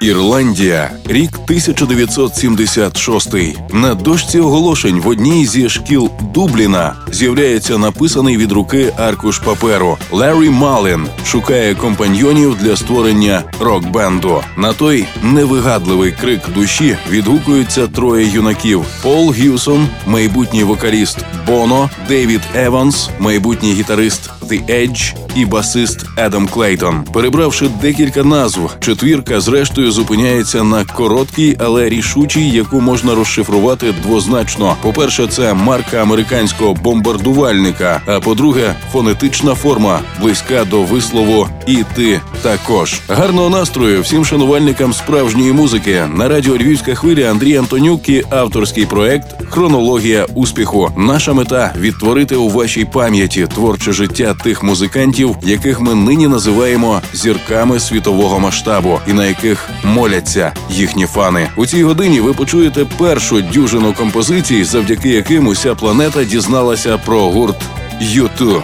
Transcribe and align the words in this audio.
Ірландія, 0.00 0.90
рік 1.04 1.30
1976. 1.44 3.34
На 3.72 3.94
дошці 3.94 4.40
оголошень 4.40 5.00
в 5.00 5.08
одній 5.08 5.46
зі 5.46 5.68
шкіл 5.68 6.10
Дубліна 6.34 6.94
з'являється 7.12 7.78
написаний 7.78 8.36
від 8.36 8.52
руки 8.52 8.92
аркуш 8.96 9.38
паперу. 9.38 9.98
Ларрі 10.10 10.50
Маллен 10.50 11.06
шукає 11.26 11.74
компаньйонів 11.74 12.56
для 12.62 12.76
створення 12.76 13.42
рок-бенду. 13.60 14.42
На 14.56 14.72
той 14.72 15.06
невигадливий 15.22 16.12
крик 16.12 16.40
душі 16.54 16.96
відгукуються 17.10 17.86
троє 17.86 18.26
юнаків: 18.26 18.84
Пол 19.02 19.34
Г'юсон, 19.38 19.88
майбутній 20.06 20.64
вокаліст 20.64 21.18
Боно, 21.46 21.90
Девід 22.08 22.40
Еванс, 22.54 23.10
майбутній 23.18 23.72
гітарист 23.72 24.30
The 24.42 24.66
Edge 24.70 25.14
і 25.36 25.44
басист 25.44 26.06
Едам 26.16 26.48
Клейтон. 26.48 27.04
Перебравши 27.12 27.68
декілька 27.80 28.24
назв, 28.24 28.76
четвірка 28.80 29.40
зрештою 29.40 29.85
зупиняється 29.90 30.64
на 30.64 30.84
короткій, 30.84 31.56
але 31.60 31.88
рішучій, 31.88 32.50
яку 32.50 32.80
можна 32.80 33.14
розшифрувати 33.14 33.94
двозначно. 34.02 34.76
По-перше, 34.82 35.26
це 35.26 35.54
марка 35.54 36.02
американського 36.02 36.74
бомбардувальника. 36.74 38.00
А 38.06 38.20
по-друге, 38.20 38.74
фонетична 38.92 39.54
форма 39.54 40.00
близька 40.20 40.64
до 40.64 40.82
вислову 40.82 41.48
і 41.66 41.78
ти 41.94 42.20
також. 42.42 43.00
Гарного 43.08 43.50
настрою 43.50 44.02
всім 44.02 44.24
шанувальникам 44.24 44.92
справжньої 44.92 45.52
музики 45.52 46.02
на 46.14 46.28
радіо 46.28 46.56
Львівська 46.56 46.94
хвиля 46.94 47.30
Андрій 47.30 47.56
Антонюк 47.56 48.08
і 48.08 48.24
авторський 48.30 48.86
проект 48.86 49.50
Хронологія 49.50 50.26
успіху. 50.34 50.92
Наша 50.96 51.32
мета 51.32 51.74
відтворити 51.78 52.36
у 52.36 52.48
вашій 52.48 52.84
пам'яті 52.84 53.46
творче 53.54 53.92
життя 53.92 54.34
тих 54.44 54.62
музикантів, 54.62 55.36
яких 55.42 55.80
ми 55.80 55.94
нині 55.94 56.28
називаємо 56.28 57.00
зірками 57.12 57.80
світового 57.80 58.40
масштабу, 58.40 59.00
і 59.08 59.12
на 59.12 59.26
яких 59.26 59.68
моляться 59.84 60.52
їхні 60.70 61.06
фани. 61.06 61.48
У 61.56 61.66
цій 61.66 61.84
годині 61.84 62.20
ви 62.20 62.32
почуєте 62.32 62.84
першу 62.84 63.40
дюжину 63.40 63.92
композицій, 63.92 64.64
завдяки 64.64 65.08
яким 65.08 65.46
уся 65.46 65.74
планета 65.74 66.24
дізналася 66.24 66.98
про 66.98 67.20
гурт 67.20 67.56
«Юту». 68.00 68.62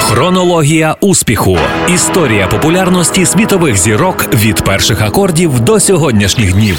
Хронологія 0.00 0.96
успіху. 1.00 1.58
Історія 1.94 2.46
популярності 2.46 3.26
світових 3.26 3.76
зірок 3.76 4.34
від 4.34 4.64
перших 4.64 5.00
акордів 5.00 5.60
до 5.60 5.80
сьогоднішніх 5.80 6.52
днів. 6.52 6.78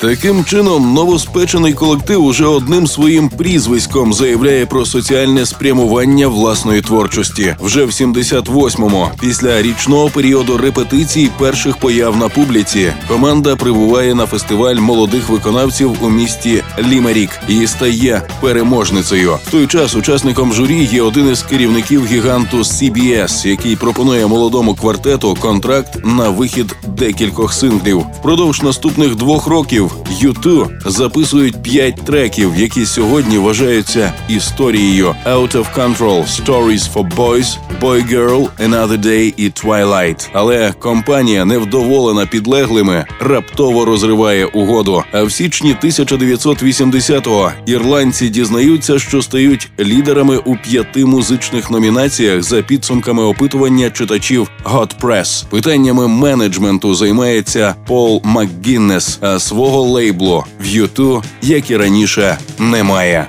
Таким 0.00 0.44
чином, 0.44 0.94
новоспечений 0.94 1.72
колектив 1.72 2.24
уже 2.24 2.46
одним 2.46 2.86
своїм 2.86 3.28
прізвиськом 3.28 4.12
заявляє 4.12 4.66
про 4.66 4.84
соціальне 4.86 5.46
спрямування 5.46 6.28
власної 6.28 6.80
творчості. 6.80 7.56
Вже 7.60 7.84
в 7.84 7.88
78-му, 7.88 9.08
після 9.20 9.62
річного 9.62 10.08
періоду 10.08 10.56
репетицій 10.56 11.30
перших 11.38 11.76
появ 11.76 12.16
на 12.16 12.28
публіці, 12.28 12.92
команда 13.08 13.56
прибуває 13.56 14.14
на 14.14 14.26
фестиваль 14.26 14.76
молодих 14.76 15.28
виконавців 15.28 16.04
у 16.04 16.10
місті 16.10 16.62
Лімерік 16.88 17.30
і 17.48 17.66
стає 17.66 18.22
переможницею. 18.40 19.38
В 19.46 19.50
той 19.50 19.66
час 19.66 19.96
учасником 19.96 20.52
журі 20.52 20.88
є 20.92 21.02
один 21.02 21.32
із 21.32 21.42
керівників 21.42 22.06
гіганту 22.06 22.58
CBS, 22.58 23.48
який 23.48 23.76
пропонує 23.76 24.26
молодому 24.26 24.74
квартету 24.74 25.36
контракт 25.40 25.98
на 26.04 26.28
вихід 26.28 26.76
декількох 26.86 27.52
синглів. 27.52 28.04
Впродовж 28.18 28.62
наступних 28.62 29.14
двох 29.14 29.46
років 29.46 29.87
U2 30.22 30.68
записують 30.86 31.62
п'ять 31.62 32.04
треків, 32.04 32.52
які 32.56 32.86
сьогодні 32.86 33.38
вважаються 33.38 34.12
історією 34.28 35.14
Out 35.26 35.52
of 35.52 35.64
Control, 35.76 36.44
Stories 36.44 36.92
for 36.92 37.16
Boys, 37.16 37.56
Boy 37.80 38.12
Girl, 38.12 38.48
Another 38.68 38.98
Day 38.98 39.34
і 39.36 39.48
Twilight. 39.48 40.28
Але 40.32 40.72
компанія, 40.78 41.44
невдоволена 41.44 42.26
підлеглими, 42.26 43.06
раптово 43.20 43.84
розриває 43.84 44.46
угоду. 44.46 45.02
А 45.12 45.22
в 45.22 45.32
січні 45.32 45.76
1980-го 45.82 47.52
ірландці 47.66 48.28
дізнаються, 48.28 48.98
що 48.98 49.22
стають 49.22 49.70
лідерами 49.80 50.36
у 50.36 50.56
п'яти 50.56 51.04
музичних 51.04 51.70
номінаціях 51.70 52.42
за 52.42 52.62
підсумками 52.62 53.22
опитування 53.22 53.90
читачів 53.90 54.50
Hot 54.64 54.90
Press. 55.00 55.46
Питаннями 55.46 56.08
менеджменту 56.08 56.94
займається 56.94 57.74
Пол 57.86 58.22
МакГіннес, 58.24 59.18
а 59.20 59.38
свого 59.38 59.77
лейблу 59.82 60.44
в 60.60 60.64
YouTube, 60.64 61.22
як 61.42 61.70
і 61.70 61.76
раніше, 61.76 62.38
немає. 62.58 63.26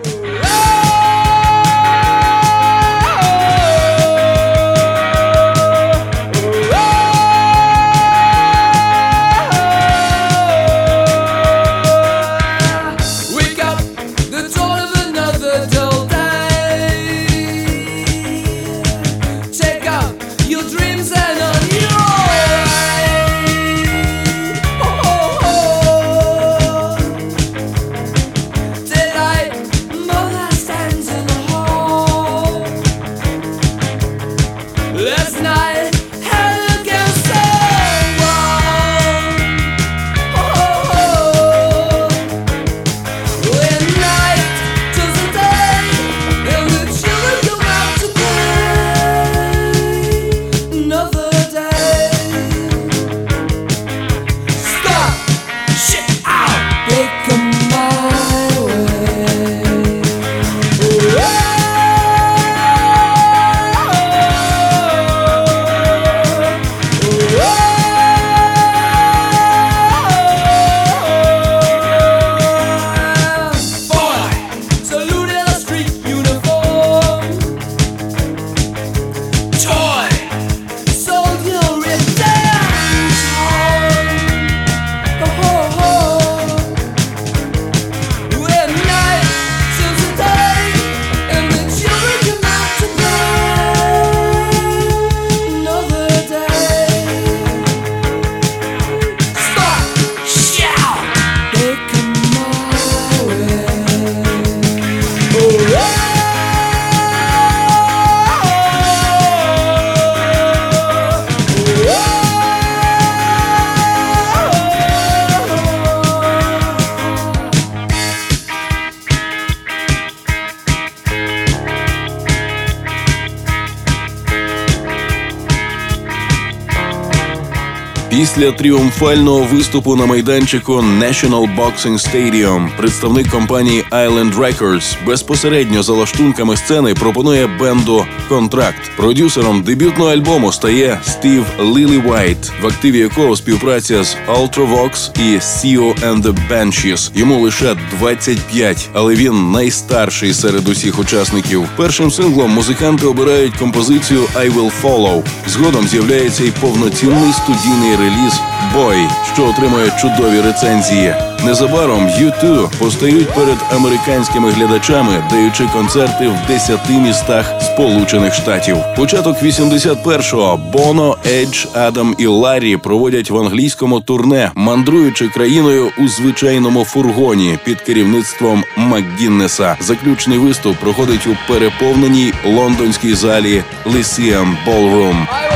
Після 128.40 128.52
тріумфального 128.52 129.44
виступу 129.44 129.96
на 129.96 130.06
майданчику 130.06 130.74
National 130.74 131.56
Boxing 131.58 131.94
Stadium 131.94 132.70
представник 132.78 133.28
компанії 133.30 133.84
Island 133.91 134.36
Records 134.36 134.96
безпосередньо 135.06 135.84
за 135.84 135.94
лаштунками 135.94 136.58
сцени 136.58 136.94
пропонує 136.94 137.47
бенду 137.47 138.06
контракт. 138.30 138.91
Продюсером 138.97 139.62
дебютного 139.62 140.12
альбому 140.12 140.52
стає 140.52 141.00
Стів 141.03 141.46
Лілівайт, 141.59 142.52
в 142.62 142.68
активі 142.68 142.97
якого 142.97 143.36
співпраця 143.36 144.03
з 144.03 144.18
Ultravox 144.28 145.22
і 145.22 145.38
Sio 145.38 146.00
and 146.02 146.22
the 146.22 146.35
Banshees. 146.52 147.12
Йому 147.16 147.40
лише 147.40 147.76
25, 147.99 148.90
але 148.93 149.16
він 149.16 149.51
найстарший 149.51 150.34
серед 150.34 150.67
усіх 150.67 150.99
учасників. 150.99 151.69
Першим 151.75 152.11
синглом 152.11 152.51
музиканти 152.51 153.05
обирають 153.05 153.57
композицію 153.57 154.22
«I 154.35 154.53
Will 154.53 154.72
Follow». 154.84 155.23
Згодом 155.47 155.87
з'являється 155.87 156.43
і 156.43 156.51
повноцінний 156.51 157.34
студійний 157.34 157.96
реліз 157.96 158.34
«Boy», 158.76 159.10
що 159.34 159.46
отримує 159.46 159.92
чудові 160.02 160.42
рецензії. 160.42 161.16
Незабаром 161.46 162.08
U2 162.08 162.80
постають 162.80 163.30
перед 163.30 163.58
американськими 163.72 164.52
глядачами, 164.52 165.24
даючи 165.32 165.64
концерти 165.74 166.28
в 166.28 166.48
10 166.48 166.90
містах 166.90 167.62
Сполучених 167.62 168.34
Штатів. 168.34 168.78
Початок 168.96 169.44
81-го 169.44 170.58
Боно, 170.58 171.18
Едж, 171.26 171.68
Адам 171.74 172.16
і 172.18 172.28
Ларрі 172.28 172.78
проводять 172.78 173.30
в 173.30 173.38
англійському 173.38 174.00
турне, 174.00 174.52
мандруючи 174.56 175.28
країною 175.28 175.92
у 175.98 176.08
звичайному 176.08 176.86
фургоні 176.86 177.60
під 177.64 177.82
керівництвом 177.82 178.64
Макгіннеса. 178.78 179.78
Заключний 179.80 180.38
виступ 180.38 180.78
проходить 180.78 181.28
у 181.28 181.54
переповненій 181.54 182.34
лондонській 182.46 183.14
залі 183.14 183.64
Lyceum 183.86 184.56
Ballroom. 184.68 185.48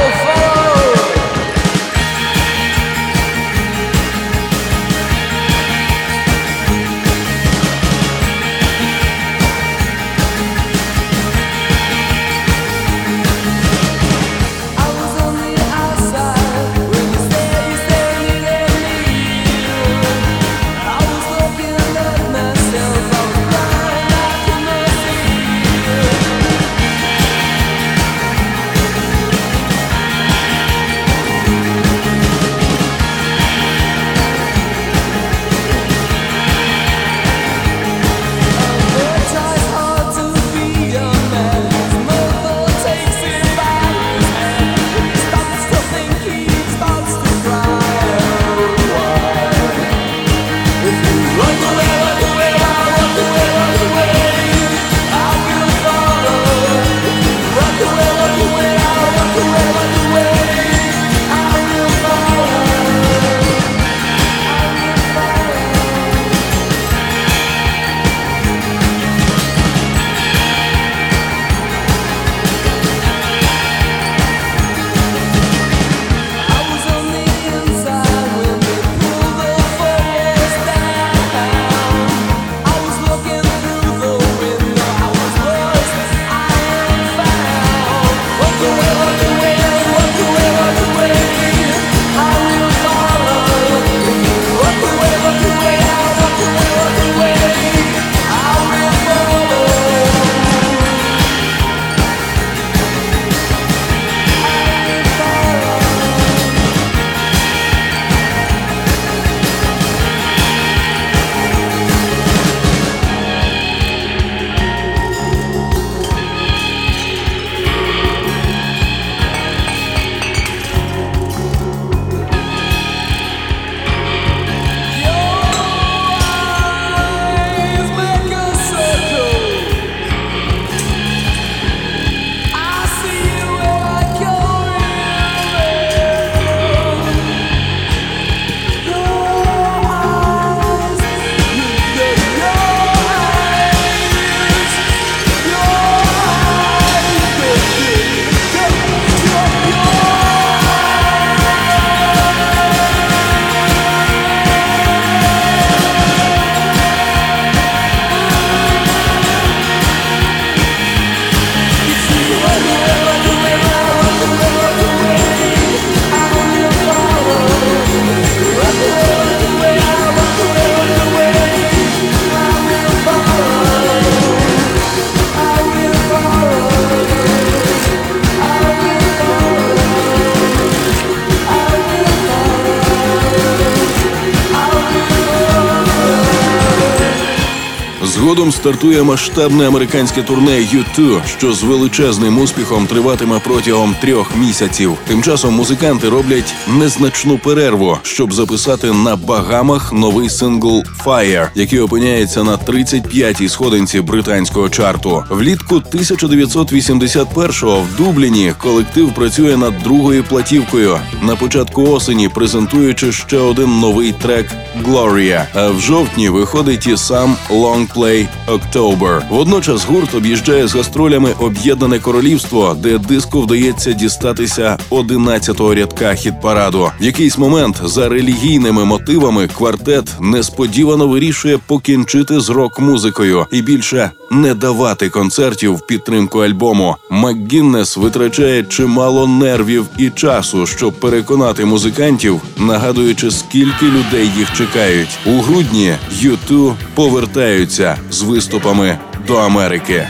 Стартує 188.64 189.04
масштабне 189.04 189.68
американське 189.68 190.22
турне 190.22 190.52
U2, 190.52 191.22
що 191.38 191.54
з 191.54 191.64
величезним 191.64 192.40
успіхом 192.40 192.88
триватиме 192.88 193.42
протягом 193.44 193.96
трьох 194.02 194.36
місяців. 194.36 194.98
Тим 195.08 195.24
часом 195.24 195.54
музиканти 195.54 196.10
роблять 196.10 196.54
незначну 196.68 197.38
перерву, 197.38 197.98
щоб 198.04 198.34
записати 198.34 198.92
на 198.92 199.16
Багамах 199.16 199.94
новий 199.94 200.30
сингл 200.30 200.84
«Fire», 201.06 201.48
який 201.56 201.80
опиняється 201.80 202.44
на 202.44 202.58
35-й 202.58 203.50
сходинці 203.50 204.02
британського 204.02 204.70
чарту. 204.70 205.24
Влітку 205.30 205.76
1981-го 205.76 207.82
в 207.82 207.98
Дубліні 207.98 208.54
колектив 208.58 209.14
працює 209.14 209.58
над 209.58 209.74
другою 209.84 210.24
платівкою. 210.24 211.00
На 211.22 211.36
початку 211.36 211.84
осені 211.84 212.30
презентуючи 212.30 213.12
ще 213.12 213.38
один 213.38 213.80
новий 213.80 214.12
трек 214.12 214.48
«Gloria». 214.86 215.46
А 215.54 215.70
в 215.70 215.80
жовтні 215.80 216.30
виходить 216.30 216.88
і 216.88 216.98
сам 216.98 217.36
«Long 217.50 217.94
Play 217.94 218.28
October. 218.54 219.22
Водночас 219.30 219.86
гурт 219.86 220.16
об'їжджає 220.16 220.68
з 220.68 220.76
гастролями 220.76 221.34
Об'єднане 221.40 222.00
Королівство, 222.00 222.78
де 222.84 222.98
диску 222.98 223.42
вдається 223.42 223.94
дістатися 223.94 224.78
11-го 224.92 225.76
рядка 225.76 226.06
хіт-параду. 226.16 226.92
В 227.00 227.04
якийсь 227.04 227.38
момент 227.38 227.82
за 227.84 228.10
релігійними 228.10 228.86
мотивами 228.86 229.48
квартет 229.48 230.16
несподівано 230.20 231.08
вирішує 231.08 231.58
покінчити 231.58 232.40
з 232.40 232.50
рок-музикою 232.50 233.46
і 233.52 233.62
більше 233.62 234.12
не 234.32 234.54
давати 234.54 235.10
концертів 235.10 235.76
в 235.76 235.86
підтримку 235.86 236.40
альбому. 236.40 236.96
МакГіннес 237.12 237.98
витрачає 237.98 238.64
чимало 238.64 239.28
нервів 239.28 239.86
і 239.98 240.10
часу, 240.10 240.68
щоб 240.68 240.94
переконати 240.94 241.66
музикантів, 241.66 242.42
нагадуючи, 242.58 243.32
скільки 243.32 243.86
людей 243.86 244.32
їх 244.38 244.58
чекають. 244.58 245.18
У 245.26 245.42
грудні 245.42 245.94
U2 246.22 246.74
повертаються 246.96 247.98
з 248.12 248.22
виступами 248.44 249.00
до 249.26 249.46
Америки. 249.46 250.10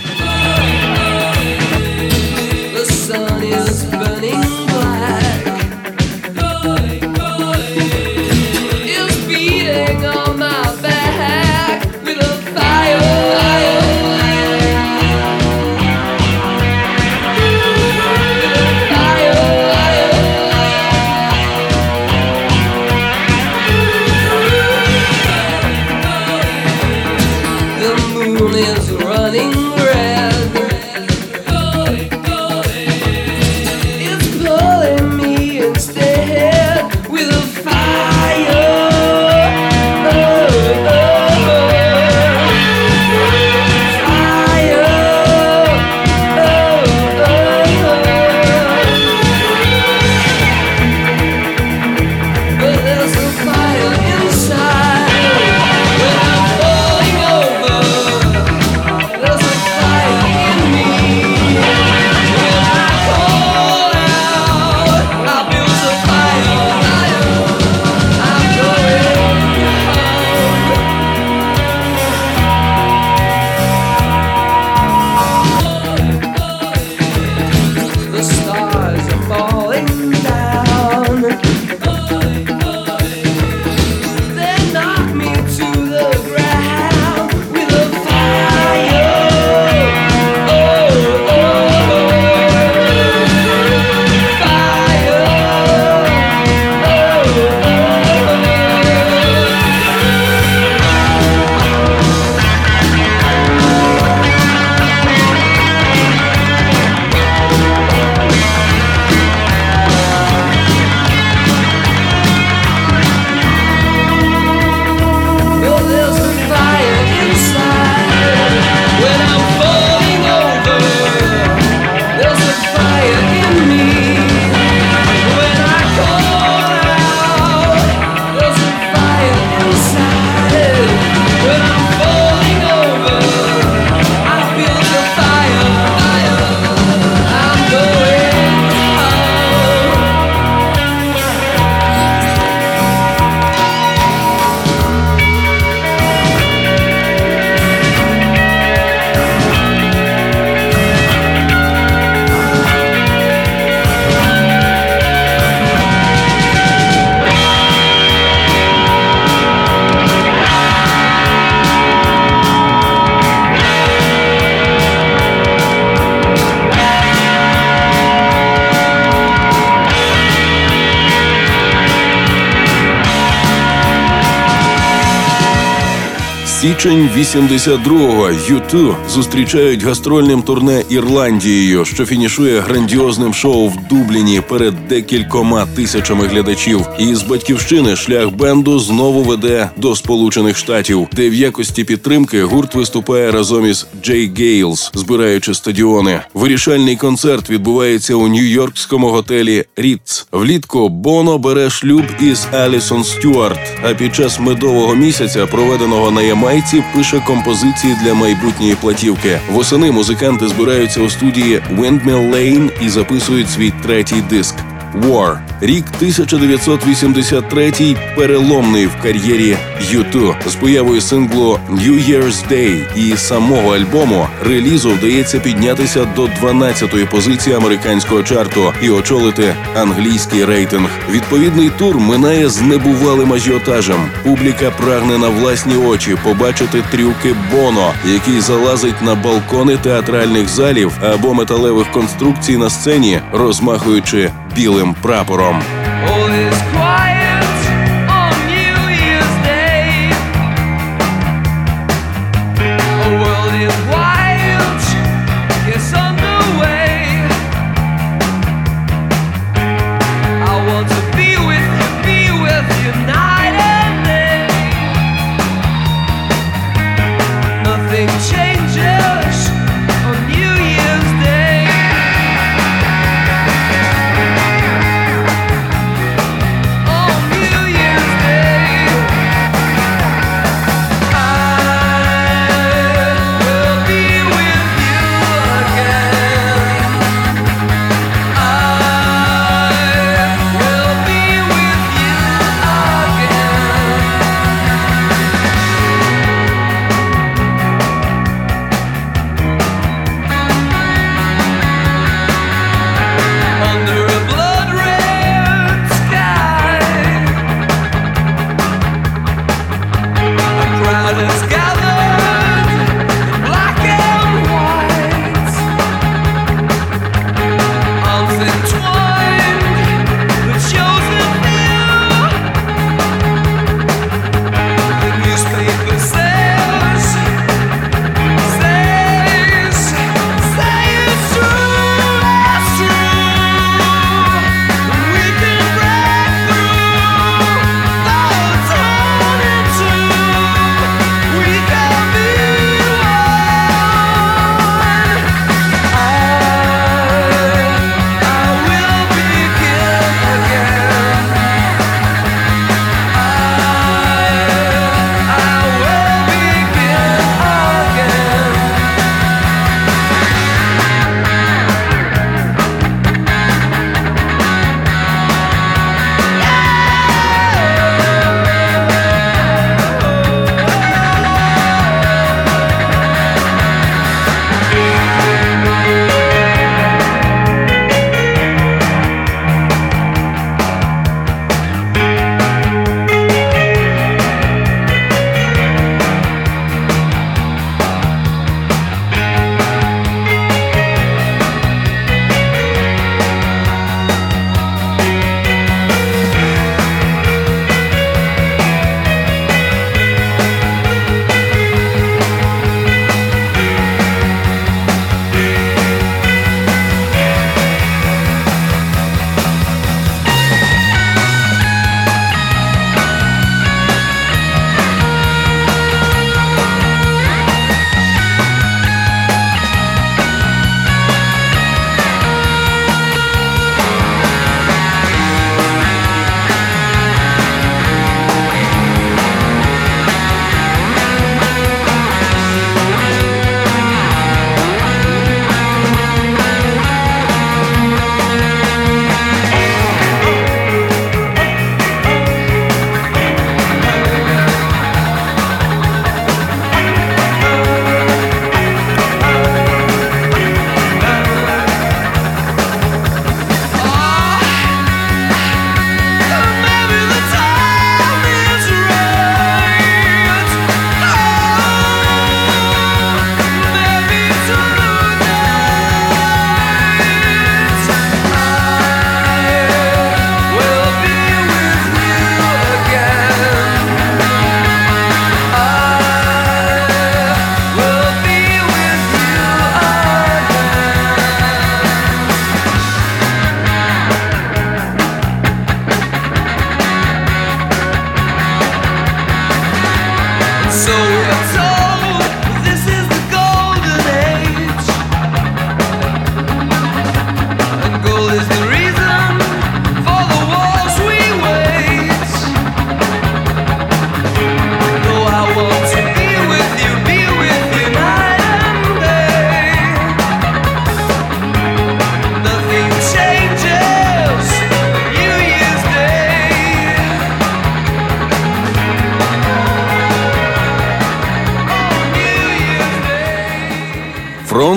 Січень 176.83 177.09
82-го 177.17 178.27
U2 178.27 178.95
зустрічають 179.09 179.83
гастрольним 179.83 180.41
турне 180.41 180.83
Ірландією, 180.89 181.85
що 181.85 182.05
фінішує 182.05 182.59
грандіозним 182.59 183.33
шоу 183.33 183.67
в 183.67 183.77
Дубліні 183.89 184.41
перед 184.49 184.87
декількома 184.87 185.65
тисячами 185.75 186.27
глядачів. 186.27 186.85
І 186.99 187.15
з 187.15 187.23
батьківщини 187.23 187.95
шлях 187.95 188.29
бенду 188.29 188.79
знову 188.79 189.23
веде 189.23 189.69
до 189.77 189.95
Сполучених 189.95 190.57
Штатів, 190.57 191.07
де 191.13 191.29
в 191.29 191.33
якості 191.33 191.83
підтримки 191.83 192.43
гурт 192.43 192.75
виступає 192.75 193.31
разом 193.31 193.65
із 193.65 193.87
Джей 194.03 194.31
Гейлс, 194.37 194.91
збираючи 194.93 195.53
стадіони. 195.53 196.21
Вирішальний 196.33 196.95
концерт 196.95 197.49
відбувається 197.49 198.15
у 198.15 198.27
нью-йоркському 198.27 199.09
готелі 199.09 199.65
Рітц. 199.75 200.27
Влітку 200.31 200.89
Боно 200.89 201.37
бере 201.37 201.69
шлюб 201.69 202.03
із 202.21 202.47
Алісон 202.51 203.03
Стюарт. 203.03 203.59
А 203.83 203.93
під 203.93 204.15
час 204.15 204.39
медового 204.39 204.95
місяця, 204.95 205.45
проведеного 205.45 206.11
на 206.11 206.21
Ямайці, 206.21 206.72
пише 206.93 207.23
композиції 207.27 207.95
для 208.03 208.13
майбутньої 208.13 208.75
платівки. 208.75 209.39
Восени 209.51 209.91
музиканти 209.91 210.47
збираються 210.47 211.01
у 211.01 211.09
студії 211.09 211.61
Windmill 211.71 212.31
Lane 212.31 212.69
і 212.81 212.89
записують 212.89 213.49
свій 213.49 213.73
третій 213.83 214.21
диск. 214.29 214.55
War. 214.95 215.52
Рік 215.65 215.85
1983 215.95 217.95
переломний 218.15 218.87
в 218.87 218.95
кар'єрі 219.03 219.57
U2. 219.81 220.49
з 220.49 220.55
появою 220.55 221.01
синглу 221.01 221.59
New 221.69 222.09
Year's 222.09 222.51
Day 222.51 222.81
і 222.95 223.17
самого 223.17 223.75
альбому 223.75 224.27
релізу 224.45 224.89
вдається 224.89 225.39
піднятися 225.39 226.05
до 226.15 226.25
12-ї 226.25 227.09
позиції 227.09 227.55
американського 227.55 228.23
чарту 228.23 228.73
і 228.81 228.89
очолити 228.89 229.55
англійський 229.75 230.45
рейтинг. 230.45 230.89
Відповідний 231.11 231.69
тур 231.69 231.99
минає 231.99 232.49
з 232.49 232.61
небувалим 232.61 233.33
ажіотажем. 233.33 234.09
Публіка 234.23 234.71
прагне 234.71 235.17
на 235.17 235.29
власні 235.29 235.75
очі 235.75 236.17
побачити 236.23 236.83
трюки 236.91 237.35
Боно, 237.51 237.93
який 238.13 238.41
залазить 238.41 239.01
на 239.01 239.15
балкони 239.15 239.77
театральних 239.77 240.49
залів 240.49 240.91
або 241.13 241.33
металевих 241.33 241.91
конструкцій 241.91 242.57
на 242.57 242.69
сцені, 242.69 243.19
розмахуючи 243.33 244.31
білим 244.55 244.95
прапором. 245.01 245.52
All 245.53 246.31
is 246.31 246.72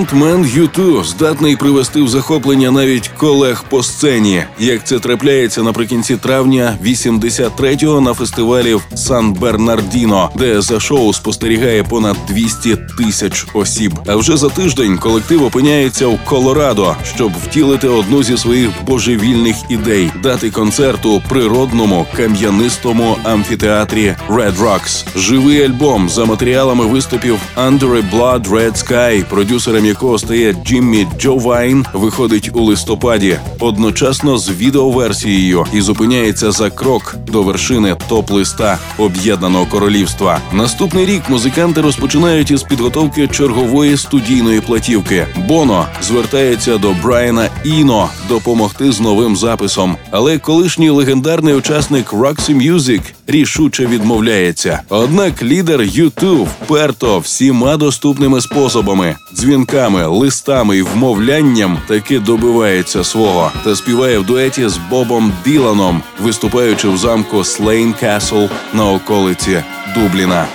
Фронтмен 0.07 0.45
U2 0.45 1.03
здатний 1.03 1.55
привести 1.55 2.01
в 2.01 2.07
захоплення 2.07 2.71
навіть 2.71 3.07
колег 3.07 3.63
по 3.69 3.83
сцені, 3.83 4.43
як 4.59 4.87
це 4.87 4.99
трапляється 4.99 5.63
наприкінці 5.63 6.17
травня 6.17 6.77
83-го 6.83 8.01
на 8.01 8.13
фестивалі 8.13 8.73
в 8.73 8.83
Сан 8.95 9.33
Бернардіно, 9.33 10.29
де 10.35 10.61
за 10.61 10.79
шоу 10.79 11.13
спостерігає 11.13 11.83
понад 11.83 12.17
200 12.27 12.77
тисяч 12.97 13.47
осіб. 13.53 13.93
А 14.07 14.15
вже 14.15 14.37
за 14.37 14.49
тиждень 14.49 14.97
колектив 14.97 15.43
опиняється 15.43 16.07
в 16.07 16.19
Колорадо, 16.25 16.95
щоб 17.15 17.31
втілити 17.45 17.87
одну 17.87 18.23
зі 18.23 18.37
своїх 18.37 18.69
божевільних 18.85 19.55
ідей 19.69 20.11
дати 20.23 20.51
концерт 20.51 21.05
у 21.05 21.21
природному 21.29 22.05
кам'янистому 22.15 23.15
амфітеатрі 23.23 24.15
Red 24.29 24.57
Rocks. 24.57 25.05
Живий 25.15 25.63
альбом 25.63 26.09
за 26.09 26.25
матеріалами 26.25 26.85
виступів 26.85 27.39
Under 27.57 27.79
a 27.79 28.11
Blood 28.11 28.49
Red 28.49 28.87
Sky, 28.87 29.25
продюсером 29.29 29.85
якого 29.85 30.19
стає 30.19 30.55
Джиммі 30.65 31.07
Джовайн, 31.19 31.85
виходить 31.93 32.49
у 32.53 32.63
листопаді, 32.63 33.37
одночасно 33.59 34.37
з 34.37 34.49
відеоверсією 34.49 35.65
і 35.73 35.81
зупиняється 35.81 36.51
за 36.51 36.69
крок 36.69 37.15
до 37.27 37.43
вершини 37.43 37.95
топ-листа 38.09 38.77
Об'єднаного 38.97 39.65
Королівства. 39.65 40.39
Наступний 40.53 41.05
рік 41.05 41.29
музиканти 41.29 41.81
розпочинають 41.81 42.51
із 42.51 42.63
підготовки 42.63 43.27
чергової 43.27 43.97
студійної 43.97 44.61
платівки. 44.61 45.27
Боно 45.47 45.85
звертається 46.01 46.77
до 46.77 46.93
Брайана 47.03 47.49
Іно 47.63 48.09
допомогти 48.29 48.91
з 48.91 48.99
новим 48.99 49.35
записом, 49.35 49.97
але 50.11 50.37
колишній 50.37 50.89
легендарний 50.89 51.53
учасник 51.53 52.13
Roxy 52.13 52.71
Music 52.71 53.01
рішуче 53.27 53.85
відмовляється. 53.85 54.81
Однак 54.89 55.43
лідер 55.43 55.79
U2 55.79 56.47
вперто 56.63 57.19
всіма 57.19 57.77
доступними 57.77 58.41
способами, 58.41 59.15
дзвінками, 59.35 60.05
листами 60.05 60.77
і 60.77 60.81
вмовлянням 60.81 61.77
таки 61.87 62.19
добивається 62.19 63.03
свого 63.03 63.51
та 63.63 63.75
співає 63.75 64.19
в 64.19 64.25
дуеті 64.25 64.69
з 64.69 64.77
Бобом 64.89 65.33
Діланом, 65.45 66.01
виступаючи 66.23 66.89
в 66.89 66.97
замку 66.97 67.43
Слейн 67.43 67.93
Касл 67.93 68.45
на 68.73 68.91
околиці 68.91 69.63
Дубліна. 69.95 70.47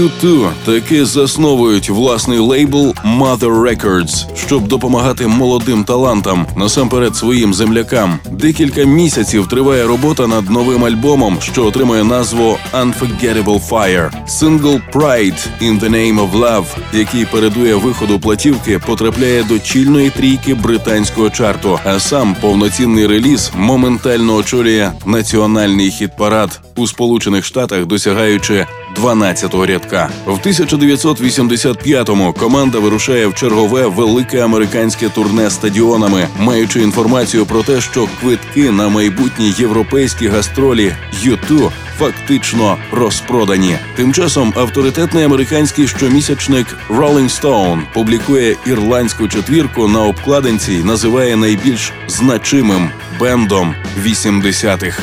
U2 0.00 0.50
таки 0.64 1.04
засновують 1.04 1.90
власний 1.90 2.38
лейбл 2.38 2.94
Mother 3.04 3.38
Records, 3.38 4.36
щоб 4.36 4.68
допомагати 4.68 5.26
молодим 5.26 5.84
талантам, 5.84 6.46
насамперед 6.56 7.16
своїм 7.16 7.54
землякам. 7.54 8.18
Декілька 8.32 8.84
місяців 8.84 9.48
триває 9.48 9.86
робота 9.86 10.26
над 10.26 10.50
новим 10.50 10.84
альбомом, 10.84 11.38
що 11.40 11.64
отримує 11.64 12.04
назву 12.04 12.58
Unforgettable 12.72 13.68
Fire. 13.68 14.26
Сингл 14.26 14.80
Pride 14.92 15.46
in 15.62 15.80
the 15.80 15.90
Name 15.90 16.30
of 16.30 16.32
Love, 16.32 16.66
який 16.92 17.24
передує 17.24 17.74
виходу 17.74 18.20
платівки, 18.20 18.78
потрапляє 18.78 19.42
до 19.42 19.58
чільної 19.58 20.10
трійки 20.10 20.54
британського 20.54 21.30
чарту. 21.30 21.78
А 21.84 22.00
сам 22.00 22.36
повноцінний 22.40 23.06
реліз 23.06 23.52
моментально 23.56 24.34
очолює 24.34 24.92
національний 25.06 25.90
хіт-парад 25.90 26.60
у 26.76 26.86
Сполучених 26.86 27.44
Штатах, 27.44 27.86
досягаючи 27.86 28.66
12-го 28.96 29.66
рядка. 29.66 30.10
В 30.26 30.38
1985-му 30.38 32.32
команда 32.32 32.78
вирушає 32.78 33.26
в 33.26 33.34
чергове 33.34 33.86
велике 33.86 34.44
американське 34.44 35.08
турне 35.08 35.50
стадіонами, 35.50 36.28
маючи 36.38 36.82
інформацію 36.82 37.46
про 37.46 37.62
те, 37.62 37.80
що 37.80 38.08
квитки 38.20 38.70
на 38.70 38.88
майбутні 38.88 39.54
європейські 39.58 40.28
гастролі 40.28 40.94
U2 41.24 41.70
фактично 41.98 42.76
розпродані. 42.92 43.78
Тим 43.96 44.12
часом 44.12 44.52
авторитетний 44.56 45.24
американський 45.24 45.88
щомісячник 45.88 46.66
Rolling 46.88 47.40
Stone 47.40 47.82
публікує 47.92 48.56
ірландську 48.66 49.28
четвірку 49.28 49.88
на 49.88 50.02
обкладинці, 50.02 50.72
й 50.72 50.84
називає 50.84 51.36
найбільш 51.36 51.92
значимим 52.08 52.90
бендом 53.20 53.74
80-х. 54.04 55.02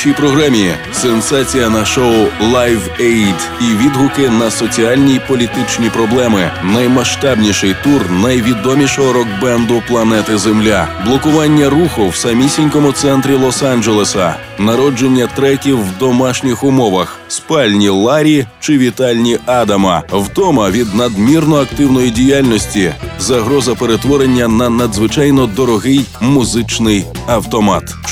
Нашій 0.00 0.12
програмі. 0.12 0.70
Сенсація 0.92 1.70
на 1.70 1.84
шоу 1.84 2.26
Live 2.42 2.80
Aid 3.00 3.34
і 3.60 3.84
відгуки 3.84 4.28
на 4.28 4.50
соціальні 4.50 5.14
й 5.14 5.20
політичні 5.28 5.90
проблеми. 5.90 6.50
Наймасштабніший 6.64 7.76
тур 7.84 8.10
найвідомішого 8.10 9.12
рок-бенду 9.12 9.82
планети 9.88 10.38
Земля, 10.38 10.88
блокування 11.06 11.70
руху 11.70 12.08
в 12.08 12.16
самісінькому 12.16 12.92
центрі 12.92 13.34
Лос-Анджелеса, 13.34 14.34
народження 14.58 15.26
треків 15.26 15.78
в 15.78 15.98
домашніх 15.98 16.64
умовах, 16.64 17.18
спальні 17.28 17.88
Ларі 17.88 18.46
чи 18.60 18.78
вітальні 18.78 19.38
Адама, 19.46 20.02
втома 20.12 20.70
від 20.70 20.94
надмірно 20.94 21.56
активної 21.56 22.10
діяльності, 22.10 22.92
загроза 23.18 23.74
перетворення 23.74 24.48
на 24.48 24.70
надзвичайно 24.70 25.46
дорогий 25.46 26.04
музичний 26.20 27.04
автомат. 27.26 27.79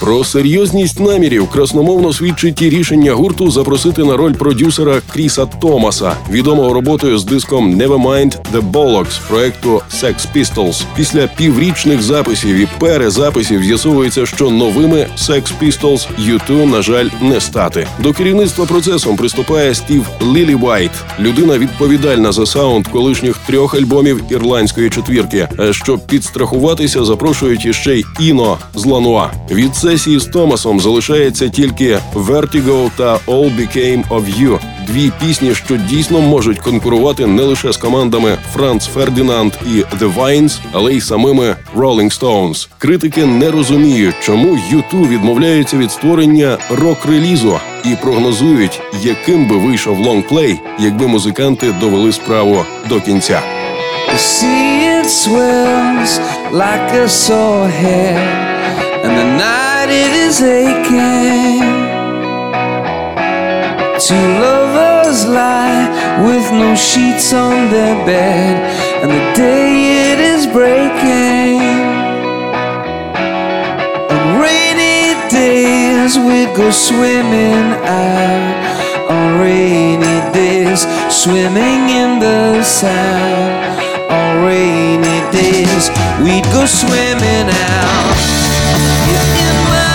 Про 0.00 0.24
серйозність 0.24 1.00
намірів 1.00 1.48
красномовно 1.48 2.12
свідчить 2.12 2.62
і 2.62 2.70
рішення 2.70 3.12
гурту 3.12 3.50
запросити 3.50 4.04
на 4.04 4.16
роль 4.16 4.32
продюсера 4.32 5.00
Кріса 5.12 5.46
Томаса, 5.46 6.12
відомого 6.30 6.74
роботою 6.74 7.18
з 7.18 7.24
диском 7.24 7.74
Nevermind 7.74 8.36
The 8.54 8.70
Bollocks 8.72 9.28
проекту 9.28 9.82
Sex 9.94 10.14
Pistols. 10.36 10.82
Після 10.96 11.26
піврічних 11.26 12.02
записів 12.02 12.56
і 12.56 12.68
перезаписів 12.78 13.64
з'ясовується, 13.64 14.26
що 14.26 14.50
новими 14.50 15.06
Sex 15.18 15.52
Pistols 15.62 16.08
U2, 16.18 16.66
на 16.66 16.82
жаль, 16.82 17.08
не 17.22 17.40
стати. 17.40 17.86
До 17.98 18.12
керівництва 18.12 18.66
процесом 18.66 19.16
приступає 19.16 19.74
Стів 19.74 20.06
Лілівайт, 20.34 20.90
людина 21.20 21.58
відповідальна 21.58 22.32
за 22.32 22.46
саунд 22.46 22.88
колишніх 22.88 23.36
трьох 23.46 23.74
альбомів 23.74 24.22
ірландської 24.30 24.90
четвірки. 24.90 25.48
Щоб 25.70 26.06
підстрахуватися, 26.06 27.04
запрошують 27.04 27.66
іще 27.66 27.96
й 27.96 28.04
Іно 28.20 28.58
з 28.74 28.84
Лануа. 28.84 29.30
Від 29.50 29.74
сесії 29.90 30.18
з 30.18 30.26
Томасом 30.26 30.80
залишається 30.80 31.48
тільки 31.48 31.98
Vertigo 32.14 32.90
та 32.96 33.18
All 33.26 33.56
Became 33.56 34.08
of 34.08 34.24
You. 34.40 34.58
Дві 34.86 35.12
пісні, 35.20 35.54
що 35.54 35.76
дійсно 35.76 36.20
можуть 36.20 36.58
конкурувати 36.58 37.26
не 37.26 37.42
лише 37.42 37.72
з 37.72 37.76
командами 37.76 38.38
Франц 38.52 38.86
Фердінанд 38.86 39.52
і 39.66 39.68
The 39.68 40.14
Vines, 40.14 40.58
але 40.72 40.94
й 40.94 41.00
самими 41.00 41.56
Rolling 41.76 42.20
Stones. 42.20 42.68
Критики 42.78 43.26
не 43.26 43.50
розуміють, 43.50 44.14
чому 44.22 44.58
U2 44.72 45.08
відмовляються 45.08 45.76
від 45.76 45.92
створення 45.92 46.58
рок-релізу 46.70 47.60
і 47.84 47.88
прогнозують, 48.02 48.80
яким 49.02 49.48
би 49.48 49.56
вийшов 49.56 49.98
лонгплей, 49.98 50.60
якби 50.78 51.06
музиканти 51.06 51.74
довели 51.80 52.12
справу 52.12 52.64
до 52.88 53.00
кінця. 53.00 53.42
You 54.12 54.18
see, 54.18 54.70
it 54.96 55.10
like 56.64 56.88
a 57.04 57.08
sore 57.08 57.68
head, 57.82 58.18
and 59.04 59.12
the 59.20 59.28
night 59.44 59.69
it 59.90 60.12
is 60.26 60.40
aching. 60.42 61.60
Two 63.98 64.26
lovers 64.40 65.26
lie 65.26 65.86
with 66.26 66.50
no 66.52 66.74
sheets 66.74 67.32
on 67.32 67.70
their 67.70 67.94
bed, 68.06 68.54
and 69.02 69.10
the 69.10 69.24
day 69.34 70.12
it 70.12 70.18
is 70.20 70.46
breaking. 70.46 71.60
On 74.14 74.40
rainy 74.40 75.14
days 75.28 76.18
we'd 76.18 76.54
go 76.56 76.70
swimming 76.70 77.74
out. 77.84 79.10
On 79.10 79.40
rainy 79.40 80.20
days, 80.32 80.86
swimming 81.10 81.82
in 81.90 82.20
the 82.20 82.62
sand. 82.62 83.52
On 84.10 84.44
rainy 84.44 85.20
days, 85.32 85.90
we'd 86.22 86.44
go 86.52 86.64
swimming 86.64 87.48
out. 87.50 88.39
You're 88.82 89.28
in 89.42 89.56
my 89.68 89.89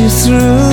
you 0.00 0.08
through. 0.08 0.69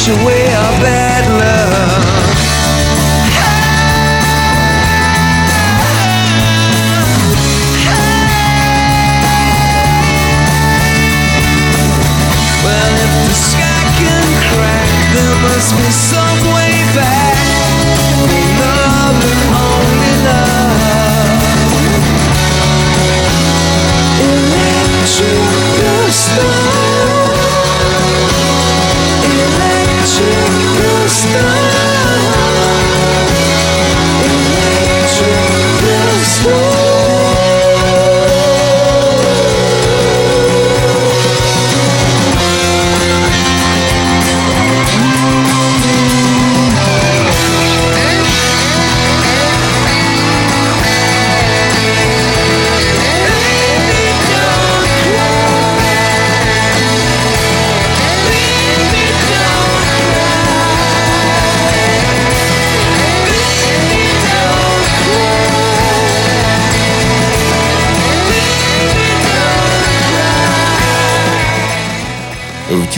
wash 0.00 0.08
away 0.08 0.46
our 0.54 0.80
bad 0.80 1.28
luck. 1.38 1.69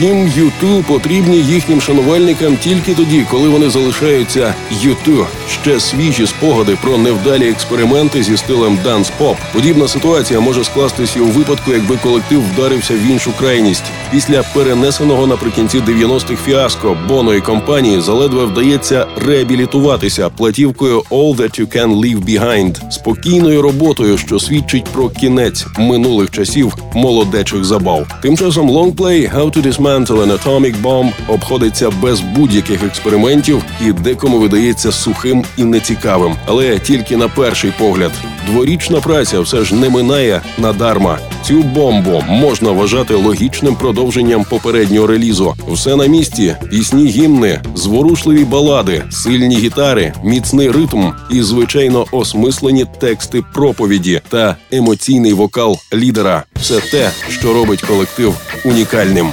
Втім, 0.03 0.27
U2 0.27 0.83
потрібні 0.83 1.37
їхнім 1.37 1.81
шанувальникам 1.81 2.57
тільки 2.57 2.93
тоді, 2.93 3.25
коли 3.31 3.49
вони 3.49 3.69
залишаються 3.69 4.53
U2. 4.71 5.25
Ще 5.49 5.79
свіжі 5.79 6.27
спогади 6.27 6.77
про 6.81 6.97
невдалі 6.97 7.49
експерименти 7.49 8.23
зі 8.23 8.37
стилем 8.37 8.79
данс-поп. 8.85 9.35
Подібна 9.53 9.87
ситуація 9.87 10.39
може 10.39 10.63
скластися 10.63 11.21
у 11.21 11.25
випадку, 11.25 11.71
якби 11.71 11.97
колектив 11.97 12.43
вдарився 12.53 12.93
в 12.93 13.11
іншу 13.11 13.33
крайність. 13.39 13.83
Після 14.13 14.43
перенесеного 14.43 15.27
наприкінці 15.27 15.79
90-х 15.79 16.45
фіаско 16.45 16.97
Боно 17.07 17.33
і 17.33 17.41
компанії 17.41 18.01
заледве 18.01 18.45
вдається 18.45 19.07
реабілітуватися 19.25 20.29
платівкою 20.29 21.03
«All 21.11 21.35
That 21.35 21.61
You 21.61 21.77
Can 21.77 21.99
Leave 21.99 22.25
Behind» 22.25 22.91
спокійною 22.91 23.61
роботою, 23.61 24.17
що 24.17 24.39
свідчить 24.39 24.85
про 24.85 25.09
кінець 25.09 25.65
минулих 25.77 26.31
часів 26.31 26.75
молодечих 26.93 27.65
забав. 27.65 28.07
Тим 28.21 28.37
часом 28.37 28.69
лонгплей 28.69 29.27
«How 29.27 29.51
to 29.51 29.67
Dismantle 29.67 30.25
an 30.25 30.37
Atomic 30.37 30.81
Bomb» 30.81 31.11
обходиться 31.27 31.89
без 32.01 32.21
будь-яких 32.21 32.83
експериментів 32.83 33.63
і 33.85 33.91
декому 33.91 34.39
видається 34.39 34.91
сухим 34.91 35.43
і 35.57 35.63
нецікавим, 35.63 36.35
але 36.45 36.79
тільки 36.79 37.17
на 37.17 37.27
перший 37.27 37.73
погляд. 37.79 38.11
Дворічна 38.51 38.99
праця 38.99 39.39
все 39.39 39.63
ж 39.63 39.75
не 39.75 39.89
минає 39.89 40.41
надарма. 40.57 41.19
Цю 41.47 41.63
бомбу 41.63 42.23
можна 42.27 42.71
вважати 42.71 43.13
логічним 43.13 43.75
продовженням 43.75 44.43
попереднього 44.43 45.07
релізу. 45.07 45.55
Все 45.67 45.95
на 45.95 46.05
місці, 46.05 46.55
пісні 46.69 47.07
гімни, 47.07 47.61
зворушливі 47.75 48.43
балади, 48.43 49.03
сильні 49.11 49.55
гітари, 49.55 50.13
міцний 50.23 50.71
ритм 50.71 51.09
і, 51.31 51.41
звичайно, 51.41 52.05
осмислені 52.11 52.85
тексти 52.99 53.43
проповіді 53.53 54.21
та 54.29 54.55
емоційний 54.71 55.33
вокал 55.33 55.79
лідера. 55.93 56.43
Все 56.55 56.79
те, 56.79 57.09
що 57.29 57.53
робить 57.53 57.81
колектив 57.81 58.35
унікальним. 58.65 59.31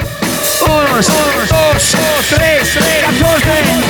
Uno, 0.63 0.97
dos, 0.97 1.97
tres, 2.31 2.75
catorce. 2.75 3.90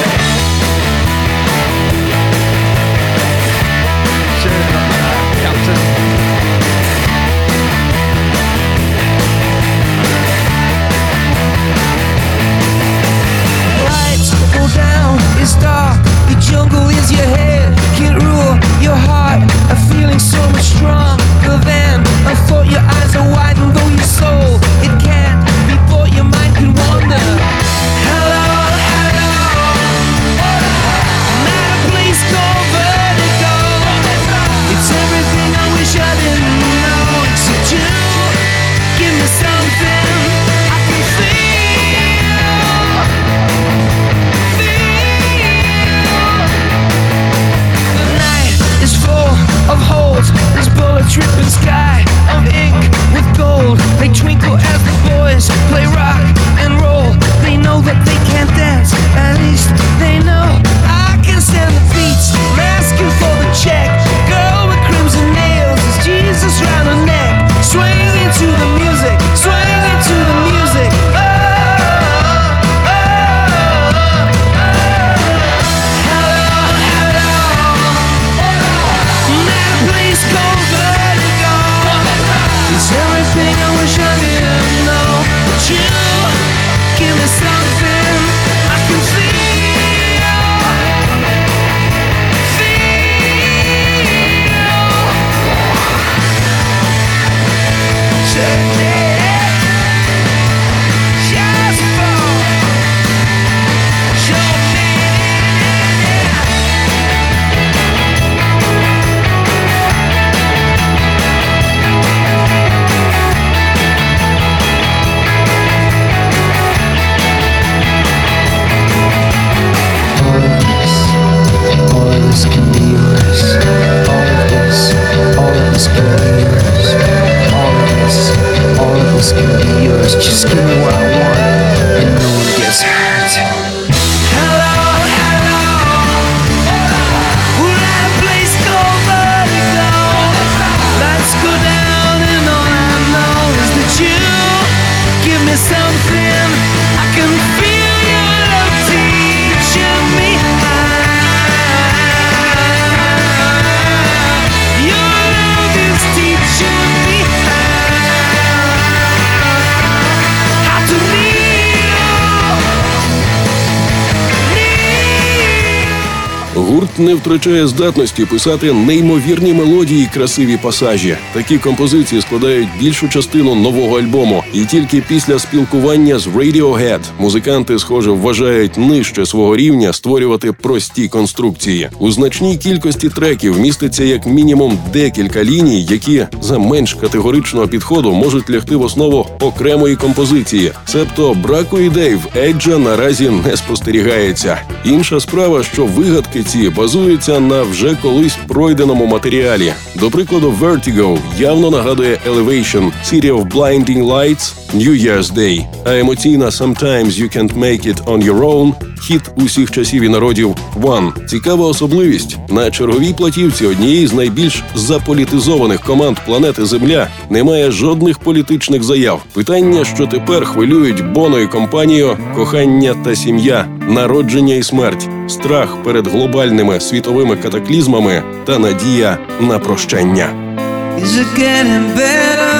Не 167.01 167.14
втрачає 167.14 167.66
здатності 167.66 168.24
писати 168.24 168.72
неймовірні 168.72 169.53
мелодії 169.53 170.05
і 170.05 170.14
красиві 170.14 170.57
пасажі. 170.57 171.16
Такі 171.32 171.59
композиції 171.59 172.20
складають 172.20 172.68
більшу 172.80 173.09
частину 173.09 173.55
нового 173.55 173.98
альбому, 173.98 174.44
і 174.53 174.64
тільки 174.64 175.03
після 175.09 175.38
спілкування 175.38 176.18
з 176.18 176.26
Radiohead 176.26 177.01
музиканти, 177.18 177.78
схоже, 177.78 178.11
вважають 178.11 178.78
нижче 178.78 179.26
свого 179.26 179.57
рівня 179.57 179.92
створювати 179.92 180.53
прості 180.53 181.09
конструкції. 181.09 181.88
У 181.98 182.11
значній 182.11 182.57
кількості 182.57 183.09
треків 183.09 183.59
міститься 183.59 184.05
як 184.05 184.26
мінімум 184.26 184.78
декілька 184.92 185.44
ліній, 185.44 185.84
які 185.84 186.26
за 186.40 186.59
менш 186.59 186.94
категоричного 186.94 187.68
підходу 187.68 188.12
можуть 188.12 188.51
лягти 188.51 188.76
в 188.76 188.82
основу 188.82 189.26
окремої 189.40 189.96
композиції. 189.96 190.72
Себто 190.86 191.34
браку 191.34 191.78
ідей 191.78 192.14
в 192.14 192.38
Еджа 192.38 192.78
наразі 192.78 193.30
не 193.30 193.57
спостерігається. 193.57 194.62
Інша 194.84 195.20
справа, 195.20 195.62
що 195.62 195.86
вигадки 195.86 196.42
ці 196.42 196.70
базуються 196.70 197.40
на 197.40 197.62
вже 197.62 197.96
колись 198.02 198.38
пройденому 198.48 199.06
матеріалі. 199.06 199.72
До 199.94 200.10
прикладу, 200.10 200.54
Vertigo 200.60 201.18
явно 201.38 201.70
нагадує 201.70 202.18
Elevation, 202.28 202.92
City 203.04 203.32
of 203.32 203.48
Blinding 203.48 204.04
Lights, 204.04 204.52
New 204.74 205.06
Year's 205.06 205.34
Day, 205.34 205.66
а 205.84 205.98
емоційна 205.98 206.46
Sometimes 206.46 207.06
You 207.06 207.36
Can't 207.36 207.58
Make 207.58 207.86
It 207.86 208.04
On 208.04 208.24
Your 208.24 208.40
Own 208.40 208.89
хіт 209.01 209.22
усіх 209.36 209.70
часів 209.70 210.03
і 210.03 210.09
народів 210.09 210.55
One. 210.82 211.26
Цікава 211.26 211.66
особливість 211.66 212.36
на 212.48 212.70
черговій 212.70 213.12
платівці 213.12 213.66
однієї 213.66 214.07
з 214.07 214.12
найбільш 214.12 214.64
заполітизованих 214.74 215.80
команд 215.80 216.16
планети 216.26 216.64
Земля 216.64 217.09
немає 217.30 217.70
жодних 217.70 218.18
політичних 218.18 218.82
заяв. 218.82 219.22
Питання, 219.32 219.84
що 219.84 220.07
тепер 220.07 220.44
хвилюють 220.44 221.12
Боно 221.12 221.38
і 221.38 221.46
компанію, 221.46 222.16
кохання 222.34 222.94
та 223.05 223.16
сім'я, 223.16 223.66
народження 223.88 224.55
і 224.55 224.62
смерть, 224.62 225.09
страх 225.28 225.82
перед 225.84 226.07
глобальними 226.07 226.80
світовими 226.80 227.36
катаклізмами 227.36 228.22
та 228.44 228.59
надія 228.59 229.18
на 229.40 229.59
прощення. 229.59 230.51
Is 230.98 231.16
it 231.16 231.30
getting 231.38 231.86
better? 231.96 232.57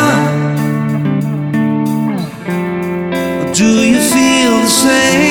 Or 3.41 3.47
do 3.61 3.70
you 3.93 4.01
feel 4.12 4.55
same? 4.66 5.30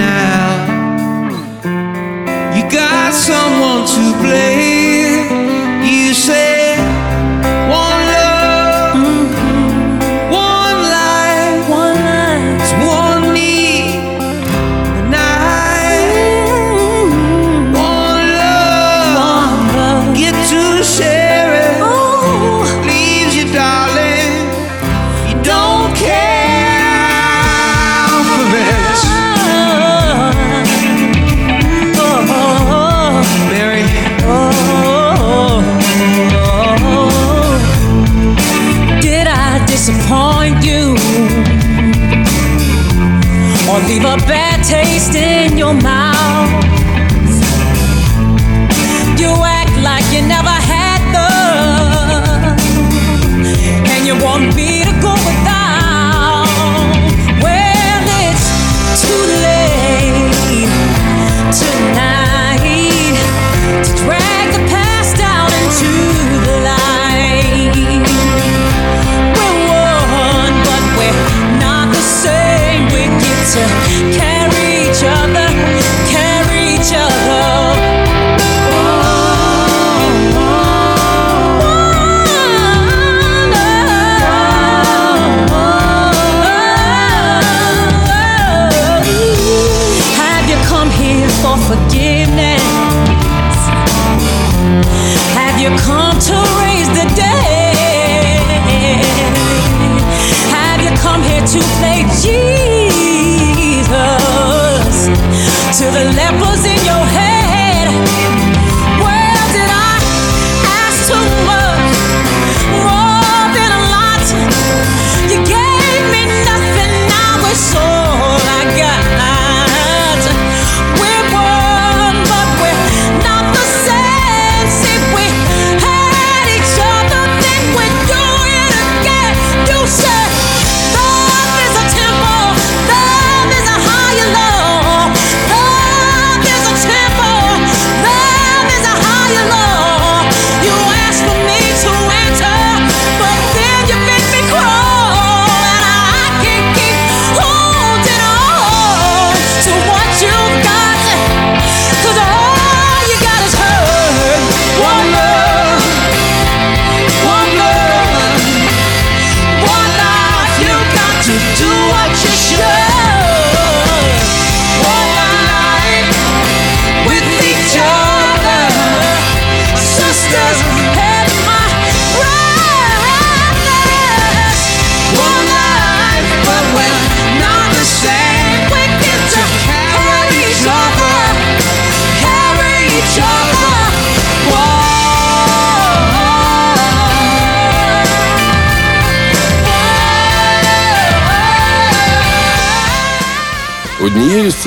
Now? 0.00 0.48
You 2.54 2.62
got 2.70 3.12
someone 3.12 3.86
to 3.94 4.22
blame. 4.22 4.69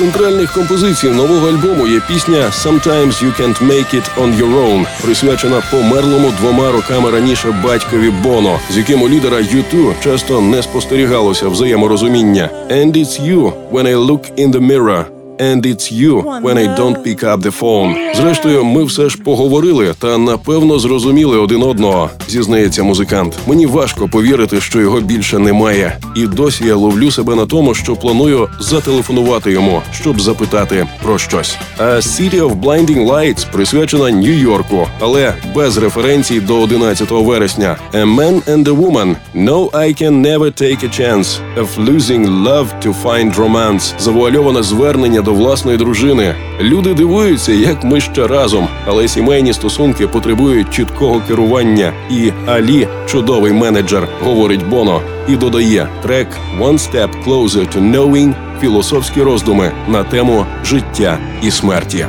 Центральних 0.04 0.52
композицій 0.52 1.08
нового 1.08 1.48
альбому 1.48 1.86
є 1.86 2.00
пісня 2.08 2.50
«Sometimes 2.64 3.24
you 3.24 3.40
can't 3.40 3.66
make 3.66 3.94
it 3.94 4.04
on 4.22 4.38
your 4.38 4.54
own», 4.64 4.86
присвячена 5.02 5.62
померлому 5.70 6.32
двома 6.40 6.72
роками 6.72 7.10
раніше 7.10 7.60
батькові 7.64 8.10
Боно, 8.10 8.58
з 8.70 8.76
яким 8.76 9.02
у 9.02 9.08
лідера 9.08 9.36
U2 9.36 9.92
часто 10.02 10.40
не 10.40 10.62
спостерігалося 10.62 11.48
взаєморозуміння. 11.48 12.50
«And 12.70 12.92
it's 12.92 13.28
you 13.28 13.52
when 13.72 13.86
I 13.86 14.06
look 14.06 14.44
in 14.44 14.52
the 14.52 14.60
mirror». 14.60 15.13
And 15.38 15.66
it's 15.66 15.90
you 15.90 16.22
when 16.42 16.58
I 16.58 16.66
don't 16.76 17.02
pick 17.02 17.24
up 17.24 17.40
the 17.40 17.60
phone. 17.60 18.14
Зрештою, 18.14 18.64
ми 18.64 18.84
все 18.84 19.08
ж 19.08 19.18
поговорили 19.18 19.94
та 19.98 20.18
напевно 20.18 20.78
зрозуміли 20.78 21.38
один 21.38 21.62
одного, 21.62 22.10
зізнається 22.28 22.82
музикант. 22.82 23.38
Мені 23.46 23.66
важко 23.66 24.08
повірити, 24.08 24.60
що 24.60 24.80
його 24.80 25.00
більше 25.00 25.38
немає. 25.38 25.98
І 26.16 26.26
досі 26.26 26.64
я 26.64 26.74
ловлю 26.74 27.10
себе 27.10 27.34
на 27.34 27.46
тому, 27.46 27.74
що 27.74 27.96
планую 27.96 28.48
зателефонувати 28.60 29.52
йому, 29.52 29.82
щоб 29.92 30.20
запитати 30.20 30.86
про 31.02 31.18
щось. 31.18 31.56
А 31.78 31.82
City 31.84 32.40
of 32.40 32.60
Blinding 32.60 33.08
Lights 33.10 33.46
присвячена 33.52 34.10
Нью-Йорку, 34.10 34.86
але 35.00 35.34
без 35.54 35.76
референцій 35.76 36.40
до 36.40 36.60
11 36.60 37.10
вересня. 37.10 37.76
A 37.92 38.16
man 38.16 38.42
and 38.42 38.64
a 38.64 38.74
woman. 38.74 39.16
No, 39.34 39.70
I 39.70 40.02
can 40.02 40.22
never 40.22 40.50
take 40.62 40.84
a 40.84 41.00
chance 41.00 41.40
of 41.56 41.68
losing 41.88 42.26
love 42.44 42.66
to 42.84 42.94
find 43.04 43.36
romance. 43.36 43.94
Завуальоване 43.98 44.62
звернення 44.62 45.20
до 45.24 45.34
власної 45.34 45.78
дружини. 45.78 46.34
Люди 46.60 46.94
дивуються, 46.94 47.52
як 47.52 47.84
ми 47.84 48.00
ще 48.00 48.26
разом, 48.26 48.68
але 48.86 49.08
сімейні 49.08 49.52
стосунки 49.52 50.06
потребують 50.06 50.74
чіткого 50.74 51.20
керування. 51.28 51.92
І 52.10 52.32
Алі 52.46 52.88
чудовий 53.06 53.52
менеджер, 53.52 54.08
говорить 54.22 54.68
Боно, 54.68 55.00
і 55.28 55.36
додає 55.36 55.88
трек 56.02 56.28
«One 56.60 56.78
Step 56.78 57.08
Closer 57.26 57.76
to 57.76 57.92
Knowing» 57.92 58.34
філософські 58.60 59.22
роздуми 59.22 59.72
на 59.88 60.04
тему 60.04 60.46
життя 60.64 61.18
і 61.42 61.50
смерті. 61.50 62.06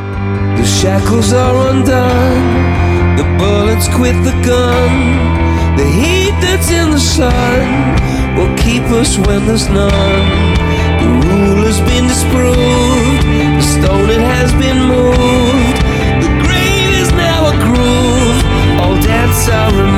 The 0.58 0.66
shackles 0.66 1.30
are 1.44 1.56
undone. 1.72 2.76
The 3.18 3.28
bullets 3.40 3.88
quit 3.98 4.18
the 4.28 4.36
gun. 4.50 4.92
The 5.80 5.88
heat 6.00 6.34
that's 6.44 6.70
in 6.80 6.88
the 6.96 7.04
sun 7.18 7.64
will 8.36 8.54
keep 8.66 8.86
us 9.02 9.12
when 9.26 9.42
there's 9.48 9.68
none. 9.82 10.28
The 11.02 11.10
rule 11.26 11.62
has 11.70 11.80
been 11.90 12.06
disproved. 12.14 12.75
Stone 13.76 14.10
it 14.10 14.22
has 14.22 14.54
been 14.54 14.80
moved. 14.88 15.78
The 16.24 16.32
grave 16.44 16.92
is 17.04 17.12
now 17.12 17.52
a 17.52 17.56
groove. 17.66 18.40
All 18.82 18.96
debts 19.02 19.50
are 19.50 19.72
removed. 19.72 19.95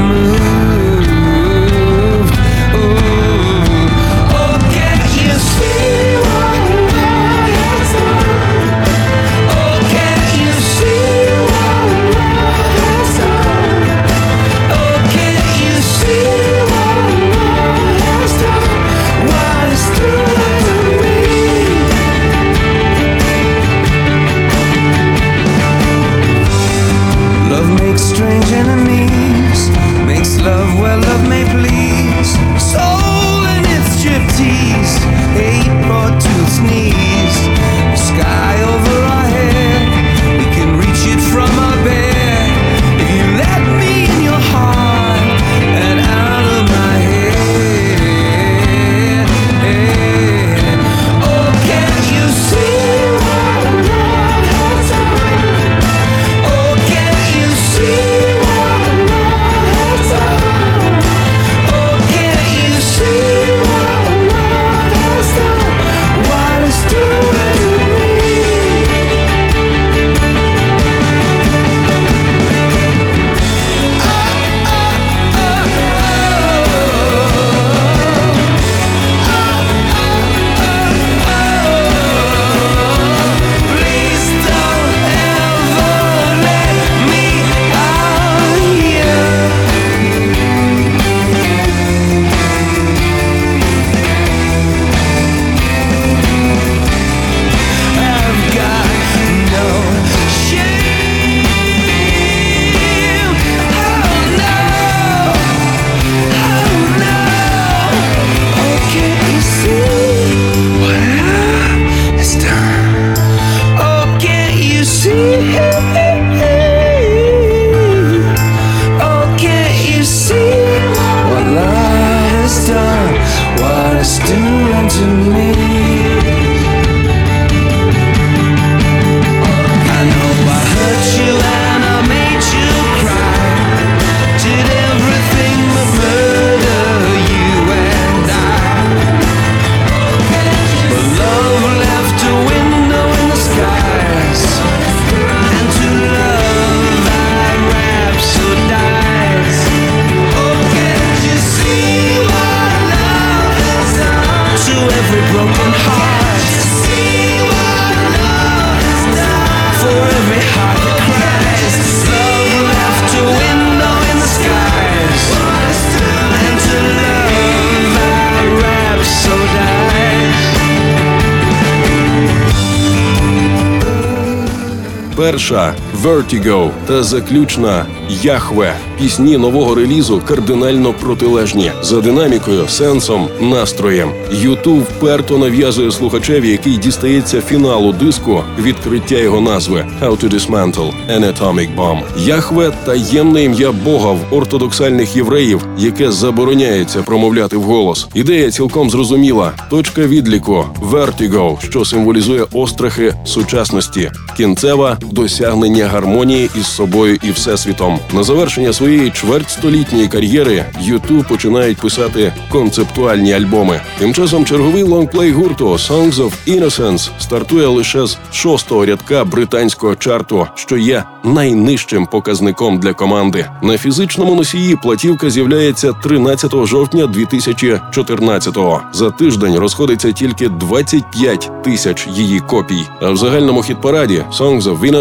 Перша 175.32 175.76
Vertigo 176.04 176.70
та 176.86 177.04
заключна 177.04 177.86
Яхве. 178.10 178.76
Пісні 179.00 179.38
нового 179.38 179.76
релізу 179.76 180.22
кардинально 180.28 180.94
протилежні 180.94 181.72
за 181.82 182.02
динамікою, 182.02 182.68
сенсом, 182.68 183.28
настроєм. 183.42 184.12
Ютуб 184.32 184.80
вперто 184.80 185.38
нав'язує 185.38 185.92
слухачеві, 185.92 186.50
який 186.50 186.78
дістається 186.78 187.42
фіналу 187.42 187.94
диску, 187.94 188.44
відкриття 188.60 189.16
його 189.16 189.42
назви 189.42 189.86
How 190.02 190.24
to 190.24 190.34
Dismantle 190.34 190.94
an 191.12 191.34
Atomic 191.34 191.76
Bomb. 191.76 192.02
Яхве 192.18 192.74
таємне 192.86 193.44
ім'я 193.44 193.72
Бога 193.72 194.12
в 194.12 194.34
ортодоксальних 194.34 195.16
євреїв, 195.16 195.66
яке 195.78 196.12
забороняється 196.12 197.04
промовляти 197.04 197.58
вголос. 197.58 198.08
Ідея 198.14 198.52
цілком 198.52 198.90
зрозуміла. 198.90 199.52
Точка 199.70 200.02
відліку 200.02 200.66
Vertigo, 200.92 201.60
що 201.70 201.86
символізує 201.86 202.46
острахи 202.54 203.14
сучасності. 203.26 204.12
Кінцева 204.38 204.98
досягнення 205.18 205.88
гармонії 205.88 206.50
із 206.56 206.66
собою 206.68 207.18
і 207.24 207.32
всесвітом. 207.32 208.00
На 208.14 208.24
завершення 208.24 208.74
своєї 208.74 209.10
чвертьстолітньої 209.10 210.08
кар'єри 210.08 210.66
YouTube 210.90 211.28
починають 211.28 211.78
писати 211.78 212.34
концептуальні 212.50 213.34
альбоми. 213.34 213.82
Тим 214.00 214.14
часом 214.14 214.46
черговий 214.46 214.84
лонгплей 214.84 215.32
гурту 215.32 215.70
Songs 215.70 216.14
of 216.14 216.32
Innocence 216.48 217.10
стартує 217.20 217.68
лише 217.68 218.08
з 218.08 218.18
шостого 218.32 218.86
рядка 218.86 219.26
британського 219.26 219.96
чарту, 219.96 220.48
що 220.56 220.78
є 220.78 221.04
найнижчим 221.24 222.06
показником 222.06 222.80
для 222.80 222.94
команди. 222.94 223.46
На 223.62 223.78
фізичному 223.78 224.36
носії 224.36 224.76
платівка 224.84 225.30
з'являється 225.30 225.94
13 225.94 226.66
жовтня 226.66 227.06
2014-го. 227.06 228.82
За 228.94 229.12
тиждень 229.12 229.56
розходиться 229.56 230.12
тільки 230.12 230.50
25 230.50 231.52
тисяч 231.64 232.08
її 232.08 232.40
копій. 232.40 232.84
А 233.02 233.10
в 233.12 233.18
загальному 233.18 233.62
хіт-параді 233.62 234.24
Songs 234.40 234.62
of 234.62 234.80
Innocence 234.80 234.97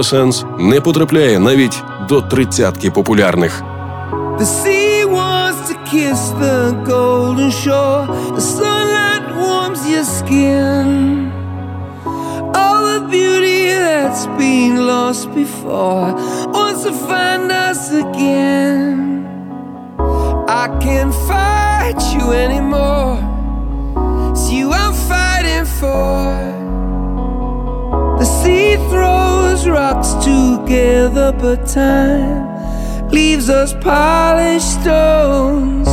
не 0.59 0.81
потрапляє 0.81 1.39
навіть 1.39 1.83
до 2.09 2.21
тридцятки 2.21 2.91
популярних. 2.91 3.63
The 4.39 4.45
sea 4.45 5.05
wants 5.07 5.61
to 5.69 5.75
kiss 5.93 6.21
the 6.45 6.73
golden 6.85 7.51
shore. 7.51 8.07
The 8.37 8.45
sunlight 8.59 9.25
warms 9.43 9.81
your 9.93 10.07
skin. 10.19 10.87
All 12.61 12.81
the 12.93 13.01
beauty 13.17 13.61
that's 13.87 14.27
been 14.39 14.75
lost 14.93 15.25
before 15.35 16.09
wants 16.57 16.81
to 16.87 16.93
find 17.09 17.51
us 17.69 17.81
again. 18.05 19.27
I 20.63 20.65
can't 20.85 21.15
fight 21.31 22.01
you 22.15 22.25
anymore. 22.45 23.17
It's 24.33 24.51
you 24.51 24.67
I'm 24.83 24.95
fighting 25.11 25.67
for. 25.81 26.66
The 28.21 28.25
sea 28.25 28.77
throws 28.91 29.69
rocks 29.69 30.11
together, 30.25 31.33
but 31.33 31.67
time 31.67 32.47
leaves 33.11 33.49
us 33.51 33.75
polished 33.75 34.81
stones. 34.81 35.89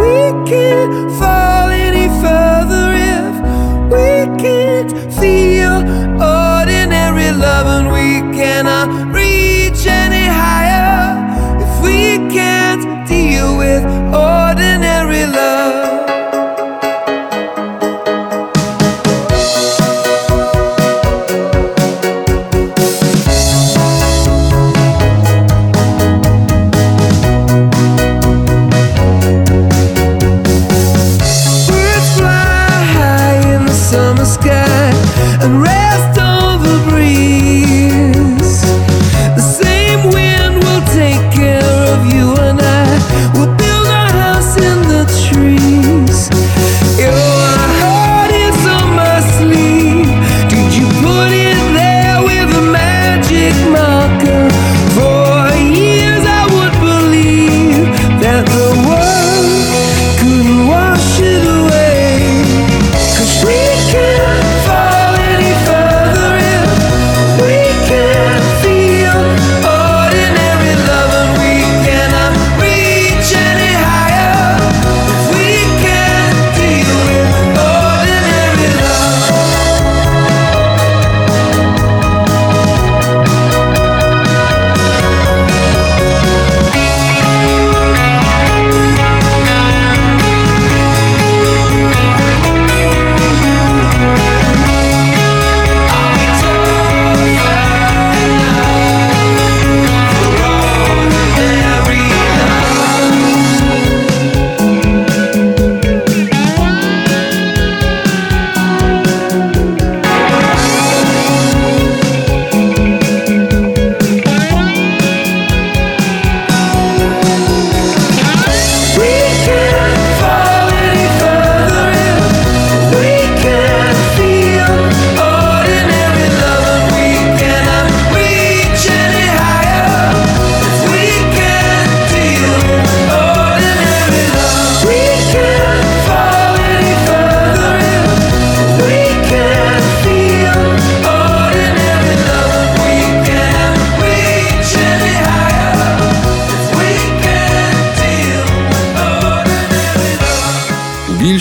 We 0.00 0.16
can't 0.50 1.12
fall 1.18 1.68
any 1.68 2.08
further 2.24 2.86
if 3.18 3.34
we 3.92 4.08
can't 4.42 4.92
feel 5.20 5.76
ordinary 6.20 7.30
love, 7.32 7.66
and 7.76 7.86
we 7.96 8.08
cannot 8.36 9.14
reach 9.14 9.86
any 9.86 10.26
higher 10.26 10.75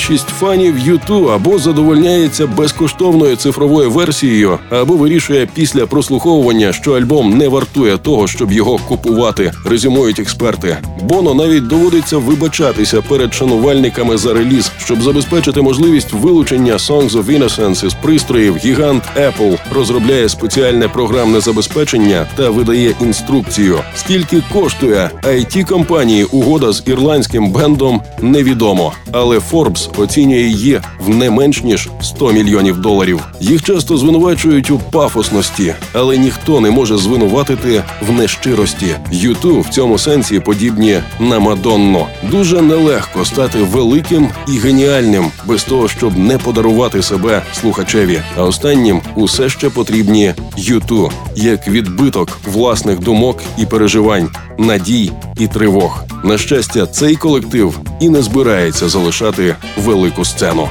Більшість 0.10 0.30
фанів 0.30 0.76
YouTube 0.78 1.34
або 1.34 1.60
задовольняється 1.60 2.48
безкоштовною 2.48 3.36
цифровою 3.36 3.92
версією, 3.92 4.60
або 4.70 4.94
вирішує 4.94 5.48
після 5.54 5.86
прослуховування, 5.86 6.74
що 6.74 6.94
альбом 6.94 7.38
не 7.38 7.48
вартує 7.48 7.98
того, 7.98 8.28
щоб 8.28 8.52
його 8.52 8.78
купувати. 8.78 9.52
Резюмують 9.66 10.20
експерти. 10.20 10.78
Боно 11.02 11.34
навіть 11.34 11.68
доводиться 11.68 12.18
вибачатися 12.18 13.02
перед 13.02 13.34
шанувальниками 13.34 14.18
за 14.18 14.34
реліз, 14.34 14.72
щоб 14.78 15.02
забезпечити 15.02 15.62
можливість 15.62 16.14
вилучення 16.14 16.74
Songs 16.74 17.12
of 17.12 17.40
Innocence 17.40 17.86
із 17.86 17.94
пристроїв. 17.94 18.58
Гігант 18.58 19.04
Apple 19.18 19.58
розробляє 19.76 20.30
спеціальне 20.30 20.88
програмне 20.88 21.40
забезпечення 21.40 22.28
та 22.36 22.50
видає 22.50 22.96
інструкцію. 23.02 23.80
Скільки 23.96 24.44
коштує 24.54 25.10
it 25.24 25.64
компанії 25.68 26.24
угода 26.24 26.72
з 26.72 26.84
ірландським 26.86 27.52
бендом, 27.52 28.02
невідомо. 28.22 28.94
Але 29.12 29.38
Forbes 29.38 29.95
оцінює 30.00 30.42
її 30.42 30.82
в 31.00 31.10
не 31.10 31.30
менш 31.30 31.64
ніж 31.64 31.90
100 32.02 32.32
мільйонів 32.32 32.78
доларів. 32.78 33.24
Їх 33.40 33.64
часто 33.64 33.98
звинувачують 33.98 34.72
у 34.72 34.80
пафосності, 34.80 35.74
але 35.94 36.18
ніхто 36.18 36.60
не 36.60 36.72
може 36.72 36.98
звинуватити 36.98 37.84
в 38.08 38.12
нещирості. 38.12 38.96
Юту 39.12 39.60
в 39.62 39.70
цьому 39.70 39.98
сенсі 39.98 40.40
подібні 40.40 41.00
на 41.20 41.40
Мадонну. 41.40 42.06
Дуже 42.32 42.62
нелегко 42.62 43.26
стати 43.26 43.58
великим 43.58 44.30
і 44.48 44.52
геніальним 44.58 45.32
без 45.46 45.64
того, 45.64 45.88
щоб 45.88 46.18
не 46.18 46.38
подарувати 46.38 47.02
себе 47.02 47.42
слухачеві. 47.54 48.22
А 48.38 48.44
останнім 48.44 49.02
усе 49.16 49.50
ще 49.50 49.70
потрібні 49.70 50.34
Юту 50.58 51.12
як 51.36 51.68
відбиток 51.68 52.40
власних 52.46 53.00
думок 53.00 53.42
і 53.58 53.66
переживань, 53.66 54.30
надій 54.58 55.12
і 55.40 55.48
тривог. 55.48 56.04
На 56.24 56.38
щастя, 56.38 56.86
цей 56.86 57.16
колектив 57.16 57.80
і 58.00 58.10
не 58.10 58.22
збирається 58.22 58.90
залишати 58.90 59.56
велику 59.86 60.26
сцену. 60.26 60.70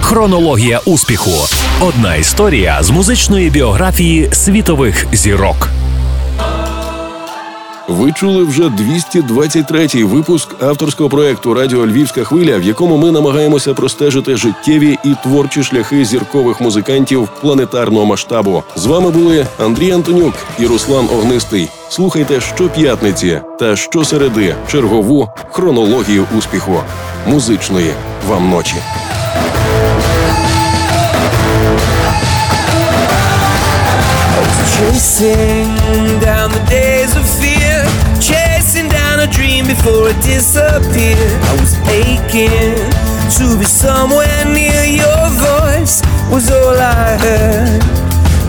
Хронологія 0.00 0.80
успіху. 0.84 1.30
Одна 1.80 2.14
історія 2.14 2.78
з 2.82 2.90
музичної 2.90 3.50
біографії 3.50 4.28
світових 4.32 5.06
зірок. 5.12 5.68
Ви 7.88 8.12
чули 8.12 8.44
вже 8.44 8.62
223-й 8.62 10.04
випуск 10.04 10.62
авторського 10.62 11.10
проекту 11.10 11.54
Радіо 11.54 11.86
Львівська 11.86 12.24
хвиля, 12.24 12.58
в 12.58 12.62
якому 12.62 12.96
ми 12.96 13.10
намагаємося 13.10 13.74
простежити 13.74 14.36
життєві 14.36 14.98
і 15.04 15.14
творчі 15.22 15.62
шляхи 15.62 16.04
зіркових 16.04 16.60
музикантів 16.60 17.28
планетарного 17.40 18.06
масштабу. 18.06 18.62
З 18.76 18.86
вами 18.86 19.10
були 19.10 19.46
Андрій 19.58 19.90
Антонюк 19.90 20.34
і 20.58 20.66
Руслан 20.66 21.08
Огнистий. 21.12 21.68
Слухайте 21.88 22.40
щоп'ятниці 22.40 23.40
та 23.58 23.76
щосереди 23.76 24.54
чергову 24.70 25.28
хронологію 25.50 26.26
успіху 26.38 26.80
музичної 27.26 27.90
вам 28.28 28.50
ночі. 28.50 28.76
Chasing 34.76 36.05
before 39.66 40.08
it 40.08 40.20
disappeared. 40.22 41.38
I 41.50 41.52
was 41.60 41.74
aching 41.90 42.78
to 43.38 43.58
be 43.58 43.64
somewhere 43.64 44.44
near 44.46 44.84
your 44.86 45.26
voice, 45.34 46.00
was 46.30 46.50
all 46.50 46.78
I 46.78 47.18
heard. 47.18 47.82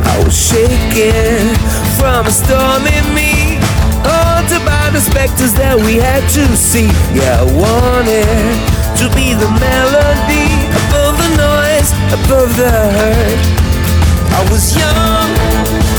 I 0.05 0.23
was 0.23 0.37
shaking 0.37 1.57
from 1.97 2.27
a 2.27 2.31
storm 2.31 2.85
in 2.85 3.05
me, 3.17 3.57
haunted 4.05 4.63
by 4.63 4.89
the 4.93 5.01
specters 5.01 5.53
that 5.57 5.75
we 5.75 5.97
had 5.97 6.21
to 6.37 6.45
see. 6.55 6.89
Yeah, 7.17 7.41
I 7.41 7.47
wanted 7.49 8.53
to 9.01 9.05
be 9.17 9.33
the 9.33 9.49
melody 9.57 10.47
above 10.85 11.17
the 11.17 11.31
noise, 11.37 11.89
above 12.13 12.53
the 12.55 12.69
hurt. 12.69 13.41
I 14.37 14.41
was 14.53 14.77
young, 14.77 15.29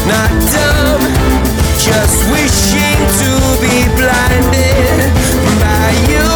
not 0.06 0.30
dumb, 0.54 1.02
just 1.88 2.30
wishing 2.30 3.00
to 3.20 3.32
be 3.64 3.76
blinded 3.96 5.08
by 5.62 5.88
you, 6.10 6.27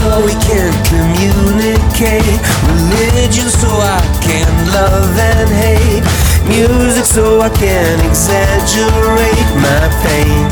so 0.00 0.24
we 0.24 0.32
can 0.48 0.72
communicate. 0.88 2.40
Religion 2.72 3.48
so 3.52 3.68
I 3.68 4.00
can 4.24 4.48
love 4.72 5.12
and 5.18 5.50
hate. 5.62 6.04
Music 6.48 7.04
so 7.04 7.40
I 7.40 7.50
can 7.50 8.00
exaggerate 8.08 9.50
my 9.60 9.84
pain. 10.04 10.48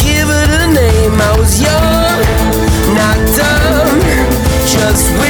Give 0.00 0.28
it 0.28 0.50
a 0.64 0.66
name? 0.72 1.20
I 1.20 1.32
was 1.38 1.60
young 1.60 2.40
not 2.96 3.18
dumb 3.36 4.00
just 4.66 5.06
wishing 5.20 5.29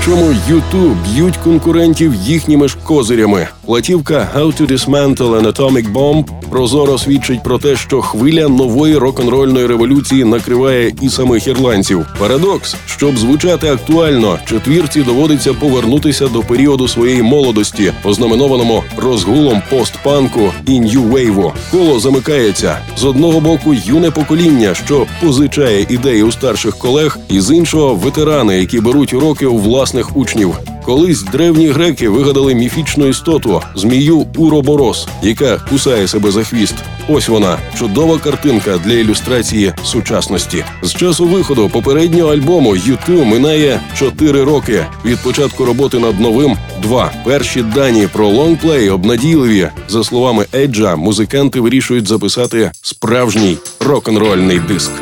Іншому 0.00 0.34
YouTube 0.50 0.96
б'ють 1.04 1.36
конкурентів 1.36 2.14
їхніми 2.14 2.68
ж 2.68 2.76
козирями. 2.84 3.48
Платівка 3.66 4.30
«How 4.36 4.60
to 4.60 4.72
Dismantle 4.72 5.40
an 5.40 5.52
Atomic 5.52 5.92
Bomb» 5.92 6.24
прозоро 6.50 6.98
свідчить 6.98 7.42
про 7.42 7.58
те, 7.58 7.76
що 7.76 8.02
хвиля 8.02 8.48
нової 8.48 8.98
рок-н-рольної 8.98 9.66
революції 9.66 10.24
накриває 10.24 10.92
і 11.00 11.08
самих 11.08 11.46
ірландців. 11.46 12.06
Парадокс, 12.18 12.76
щоб 12.86 13.18
звучати 13.18 13.68
актуально, 13.68 14.38
четвірці 14.46 15.02
доводиться 15.02 15.54
повернутися 15.54 16.28
до 16.28 16.40
періоду 16.40 16.88
своєї 16.88 17.22
молодості, 17.22 17.92
ознаменованому 18.04 18.84
розгулом 18.96 19.62
постпанку 19.70 20.52
і 20.66 20.80
нью-вейву. 20.80 21.52
Коло 21.70 22.00
замикається 22.00 22.78
з 22.96 23.04
одного 23.04 23.40
боку 23.40 23.74
юне 23.84 24.10
покоління, 24.10 24.74
що 24.74 25.06
позичає 25.22 25.86
ідеї 25.88 26.22
у 26.22 26.32
старших 26.32 26.78
колег, 26.78 27.18
і 27.28 27.40
з 27.40 27.56
іншого 27.56 27.94
ветерани, 27.94 28.58
які 28.58 28.80
беруть 28.80 29.14
уроки 29.14 29.46
у 29.46 29.56
власних 29.90 30.16
учнів. 30.16 30.58
Колись 30.84 31.22
древні 31.22 31.68
греки 31.68 32.08
вигадали 32.08 32.54
міфічну 32.54 33.06
істоту 33.06 33.62
змію 33.74 34.26
Уроборос, 34.36 35.08
яка 35.22 35.58
кусає 35.70 36.08
себе 36.08 36.30
за 36.30 36.44
хвіст. 36.44 36.74
Ось 37.08 37.28
вона 37.28 37.58
чудова 37.78 38.18
картинка 38.18 38.78
для 38.78 38.92
ілюстрації 38.92 39.72
сучасності. 39.84 40.64
З 40.82 40.94
часу 40.94 41.26
виходу 41.26 41.68
попереднього 41.68 42.32
альбому 42.32 42.76
U2 42.76 43.24
минає 43.24 43.80
4 43.94 44.44
роки. 44.44 44.86
Від 45.04 45.22
початку 45.22 45.64
роботи 45.64 45.98
над 45.98 46.20
новим 46.20 46.56
два. 46.82 47.12
Перші 47.24 47.62
дані 47.62 48.08
про 48.12 48.28
лонгплей 48.28 48.90
обнадійливі. 48.90 49.68
За 49.88 50.04
словами 50.04 50.46
Еджа, 50.54 50.96
музиканти 50.96 51.60
вирішують 51.60 52.08
записати 52.08 52.70
справжній 52.82 53.56
рок-н-рольний 53.80 54.58
диск. 54.58 54.92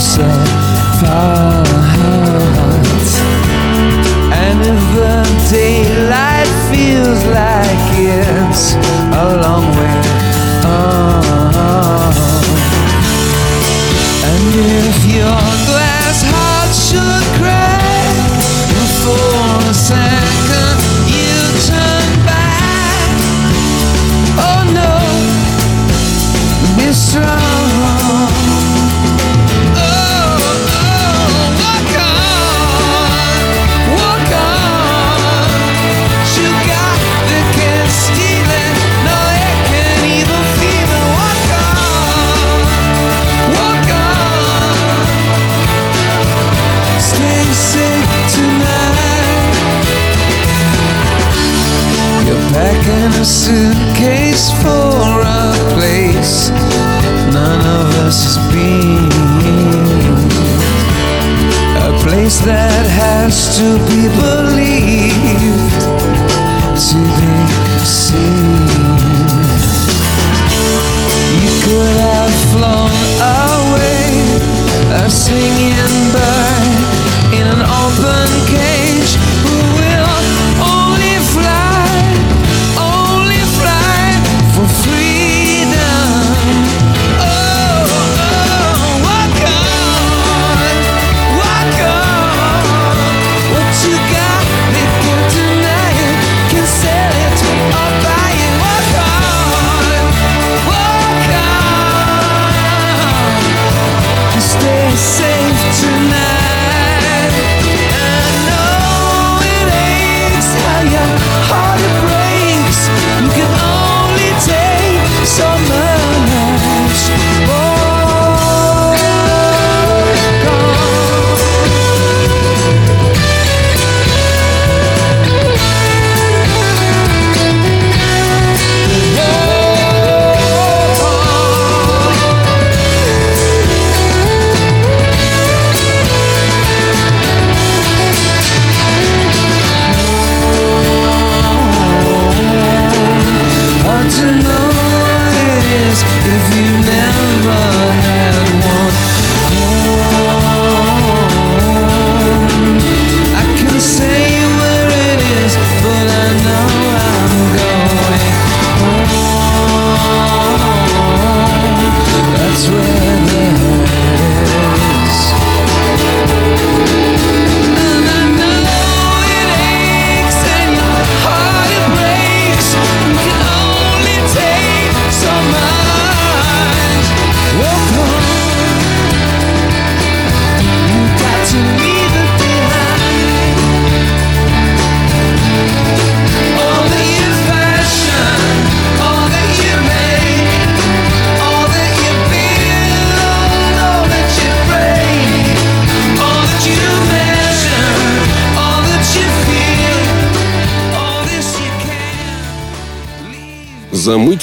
Us 0.00 0.16
apart, 0.16 1.68
and 4.32 4.58
if 4.72 4.80
the 4.96 5.16
daylight 5.50 6.50
feels 6.70 7.20
like 7.26 7.84
it's 7.92 8.62
a 9.12 9.26
long 9.44 9.66
way 9.76 9.98
on, 10.64 12.14
and 14.30 14.44
if 14.88 14.98
your 15.16 15.42
glass 15.68 16.18
heart 16.32 16.72
should 16.86 17.26
crack 17.38 17.49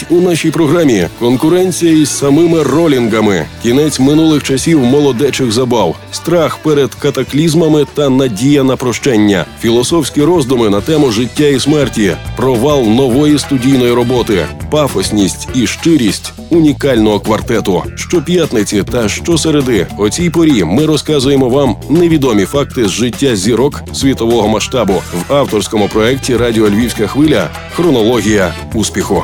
у 0.10 0.22
нашій 0.22 0.52
програмі 0.52 1.08
конкуренція 1.20 1.92
із 1.92 2.10
самими 2.10 2.64
ролінгами, 2.64 3.46
кінець 3.64 4.00
минулих 4.00 4.44
часів 4.44 4.80
молодечих 4.80 5.52
забав, 5.52 5.96
страх 6.12 6.58
перед 6.58 6.96
катаклізмами 6.96 7.86
та 7.94 8.10
надія 8.10 8.64
на 8.64 8.76
прощення, 8.76 9.46
філософські 9.62 10.24
роздуми 10.24 10.70
на 10.70 10.82
тему 10.82 11.12
життя 11.12 11.48
і 11.48 11.60
смерті, 11.60 12.16
провал 12.36 12.84
нової 12.84 13.40
студійної 13.40 13.94
роботи, 13.94 14.46
пафосність 14.72 15.48
і 15.54 15.68
щирість 15.68 16.34
унікального 16.50 17.20
квартету. 17.20 17.84
Щоп'ятниці 17.96 18.84
та 18.84 19.10
щосереди 19.10 19.88
о 19.98 20.10
цій 20.10 20.30
порі 20.30 20.64
ми 20.64 20.86
розказуємо 20.86 21.50
вам 21.50 21.76
невідомі 21.90 22.46
факти 22.46 22.86
з 22.86 22.92
життя 22.92 23.36
зірок 23.36 23.84
світового 23.94 24.48
масштабу. 24.48 24.94
В 24.94 25.34
авторському 25.34 25.88
проєкті 25.88 26.38
Радіо 26.38 26.70
Львівська 26.70 27.08
хвиля. 27.08 27.50
Хронологія 27.76 28.54
успіху. 28.74 29.24